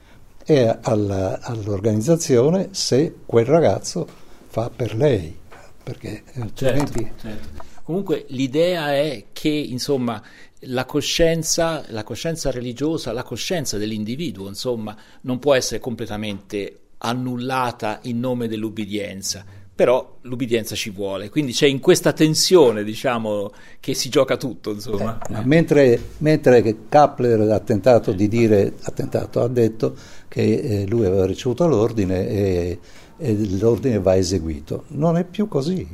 e 0.51 0.79
all'organizzazione 0.83 2.71
se 2.73 3.19
quel 3.25 3.45
ragazzo 3.45 4.05
fa 4.49 4.69
per 4.69 4.97
lei, 4.97 5.39
perché 5.81 6.25
altrimenti... 6.41 7.03
Certo, 7.03 7.21
certo. 7.21 7.63
Comunque 7.85 8.25
l'idea 8.31 8.93
è 8.93 9.27
che 9.33 9.49
insomma 9.49 10.21
la 10.63 10.87
coscienza, 10.87 11.85
la 11.91 12.03
coscienza 12.03 12.51
religiosa, 12.51 13.13
la 13.13 13.23
coscienza 13.23 13.79
dell'individuo, 13.79 14.49
insomma, 14.49 14.97
non 15.21 15.39
può 15.39 15.55
essere 15.55 15.79
completamente 15.79 16.79
annullata 16.99 18.01
in 18.03 18.19
nome 18.19 18.49
dell'ubbidienza, 18.49 19.45
però 19.81 20.19
l'ubbidienza 20.21 20.75
ci 20.75 20.91
vuole, 20.91 21.31
quindi 21.31 21.53
c'è 21.53 21.67
in 21.67 21.81
questa 21.81 22.13
tensione, 22.13 22.85
diciamo, 22.85 23.51
che 23.81 23.95
si 23.95 24.11
gioca 24.11 24.37
tutto, 24.37 24.73
insomma. 24.73 25.19
Eh, 25.27 25.43
mentre, 25.45 25.99
mentre 26.19 26.77
Kappler 26.87 27.51
ha 27.51 27.61
tentato 27.61 28.13
di 28.13 28.29
dire, 28.29 28.75
ha, 28.83 28.91
tentato, 28.91 29.41
ha 29.41 29.49
detto 29.49 29.97
che 30.29 30.43
eh, 30.43 30.87
lui 30.87 31.07
aveva 31.07 31.25
ricevuto 31.25 31.67
l'ordine 31.67 32.29
e, 32.29 32.79
e 33.17 33.57
l'ordine 33.59 33.99
va 34.01 34.17
eseguito, 34.17 34.85
non 34.89 35.17
è 35.17 35.25
più 35.25 35.49
così. 35.49 35.89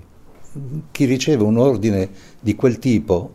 Chi 0.90 1.04
riceve 1.04 1.44
un 1.44 1.56
ordine 1.56 2.10
di 2.40 2.56
quel 2.56 2.80
tipo. 2.80 3.34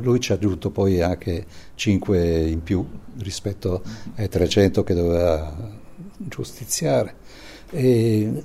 Lui 0.00 0.20
ci 0.20 0.32
ha 0.32 0.36
aggiunto 0.36 0.70
poi 0.70 1.02
anche 1.02 1.44
5 1.74 2.48
in 2.48 2.62
più 2.62 2.82
rispetto 3.18 3.82
ai 4.14 4.28
300 4.28 4.82
che 4.82 4.94
doveva 4.94 5.82
giustiziare. 6.16 7.16
E 7.70 8.42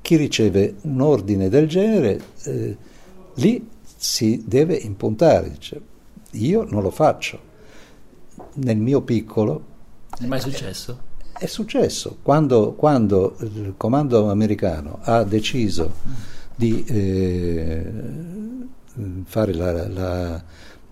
chi 0.00 0.16
riceve 0.16 0.76
un 0.82 1.00
ordine 1.00 1.48
del 1.48 1.68
genere, 1.68 2.20
eh, 2.44 2.76
lì 3.34 3.68
si 3.96 4.44
deve 4.46 4.74
impuntare. 4.74 5.56
Cioè, 5.58 5.80
io 6.32 6.64
non 6.68 6.82
lo 6.82 6.90
faccio. 6.90 7.48
Nel 8.54 8.78
mio 8.78 9.02
piccolo... 9.02 9.64
È 10.18 10.26
mai 10.26 10.40
successo? 10.40 11.08
È 11.32 11.46
successo. 11.46 12.18
Quando, 12.22 12.72
quando 12.72 13.36
il 13.40 13.74
comando 13.76 14.30
americano 14.30 14.98
ha 15.02 15.24
deciso 15.24 15.92
di... 16.54 16.84
Eh, 16.84 17.92
fare 19.24 19.54
la, 19.54 19.88
la 19.88 20.44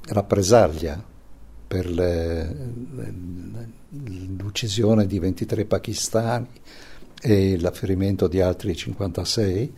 rappresaglia 0.09 1.03
per 1.67 1.91
le, 1.91 2.57
l'uccisione 4.39 5.07
di 5.07 5.19
23 5.19 5.65
pakistani 5.65 6.49
e 7.21 7.59
l'afferimento 7.59 8.29
di 8.29 8.41
altri 8.41 8.77
56 8.77 9.75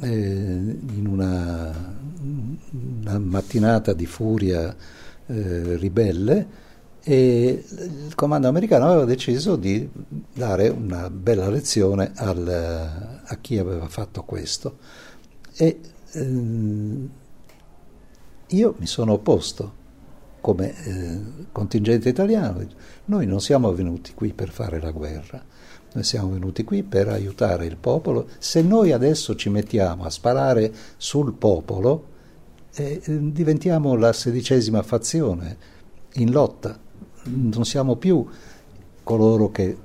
eh, 0.00 0.08
in 0.08 1.06
una, 1.06 1.96
una, 3.02 3.18
mattinata 3.18 3.92
di 3.92 4.06
furia 4.06 4.74
eh, 5.26 5.76
ribelle 5.76 6.60
e 7.04 7.64
il 8.06 8.14
comando 8.14 8.46
americano 8.46 8.86
aveva 8.86 9.04
deciso 9.04 9.56
di 9.56 9.88
dare 10.32 10.68
una 10.68 11.10
bella 11.10 11.48
lezione 11.50 12.12
al, 12.14 13.22
a 13.24 13.36
chi 13.40 13.58
aveva 13.58 13.88
fatto 13.88 14.22
questo 14.22 14.78
e 15.56 15.80
eh, 16.12 17.08
io 18.48 18.74
mi 18.78 18.86
sono 18.86 19.12
opposto 19.14 19.80
come 20.40 20.74
eh, 20.84 21.20
contingente 21.52 22.08
italiano. 22.08 22.66
Noi 23.06 23.26
non 23.26 23.40
siamo 23.40 23.72
venuti 23.72 24.12
qui 24.12 24.32
per 24.34 24.50
fare 24.50 24.80
la 24.80 24.90
guerra, 24.90 25.42
noi 25.94 26.04
siamo 26.04 26.30
venuti 26.30 26.64
qui 26.64 26.82
per 26.82 27.08
aiutare 27.08 27.66
il 27.66 27.76
popolo. 27.76 28.28
Se 28.38 28.62
noi 28.62 28.92
adesso 28.92 29.34
ci 29.34 29.50
mettiamo 29.50 30.04
a 30.04 30.10
sparare 30.10 30.72
sul 30.96 31.32
popolo, 31.34 32.08
eh, 32.74 33.00
diventiamo 33.06 33.94
la 33.96 34.12
sedicesima 34.12 34.82
fazione 34.82 35.56
in 36.14 36.30
lotta. 36.30 36.78
Non 37.24 37.64
siamo 37.64 37.96
più 37.96 38.26
coloro 39.02 39.50
che 39.50 39.76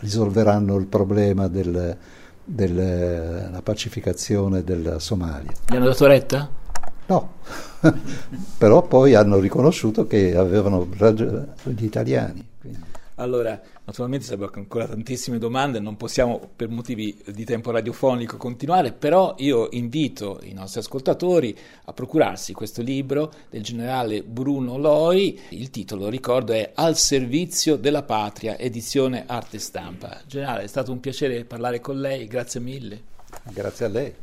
risolveranno 0.00 0.76
il 0.76 0.86
problema 0.86 1.48
della 1.48 1.96
del, 2.48 3.60
pacificazione 3.62 4.64
della 4.64 4.98
Somalia. 4.98 5.52
Gli 5.66 5.76
hanno 5.76 5.86
dato 5.86 6.06
retta? 6.06 6.48
No, 7.06 7.34
però 8.58 8.82
poi 8.82 9.14
hanno 9.14 9.38
riconosciuto 9.38 10.06
che 10.06 10.36
avevano 10.36 10.86
ragione 10.96 11.54
gli 11.64 11.84
italiani. 11.84 12.46
Quindi. 12.60 12.80
Allora, 13.16 13.60
naturalmente 13.88 14.26
sarebbero 14.26 14.52
ancora 14.54 14.86
tantissime 14.86 15.38
domande, 15.38 15.80
non 15.80 15.96
possiamo 15.96 16.50
per 16.54 16.68
motivi 16.68 17.18
di 17.26 17.44
tempo 17.46 17.70
radiofonico 17.70 18.36
continuare, 18.36 18.92
però 18.92 19.34
io 19.38 19.68
invito 19.70 20.40
i 20.42 20.52
nostri 20.52 20.80
ascoltatori 20.80 21.56
a 21.86 21.92
procurarsi 21.94 22.52
questo 22.52 22.82
libro 22.82 23.32
del 23.48 23.62
generale 23.62 24.22
Bruno 24.22 24.76
Loi, 24.76 25.40
il 25.50 25.70
titolo, 25.70 26.10
ricordo, 26.10 26.52
è 26.52 26.72
Al 26.74 26.98
servizio 26.98 27.76
della 27.76 28.02
patria, 28.02 28.58
edizione 28.58 29.24
arte 29.26 29.58
stampa. 29.58 30.20
Generale, 30.26 30.64
è 30.64 30.66
stato 30.66 30.92
un 30.92 31.00
piacere 31.00 31.46
parlare 31.46 31.80
con 31.80 31.98
lei, 31.98 32.26
grazie 32.26 32.60
mille. 32.60 33.02
Grazie 33.44 33.86
a 33.86 33.88
lei. 33.88 34.14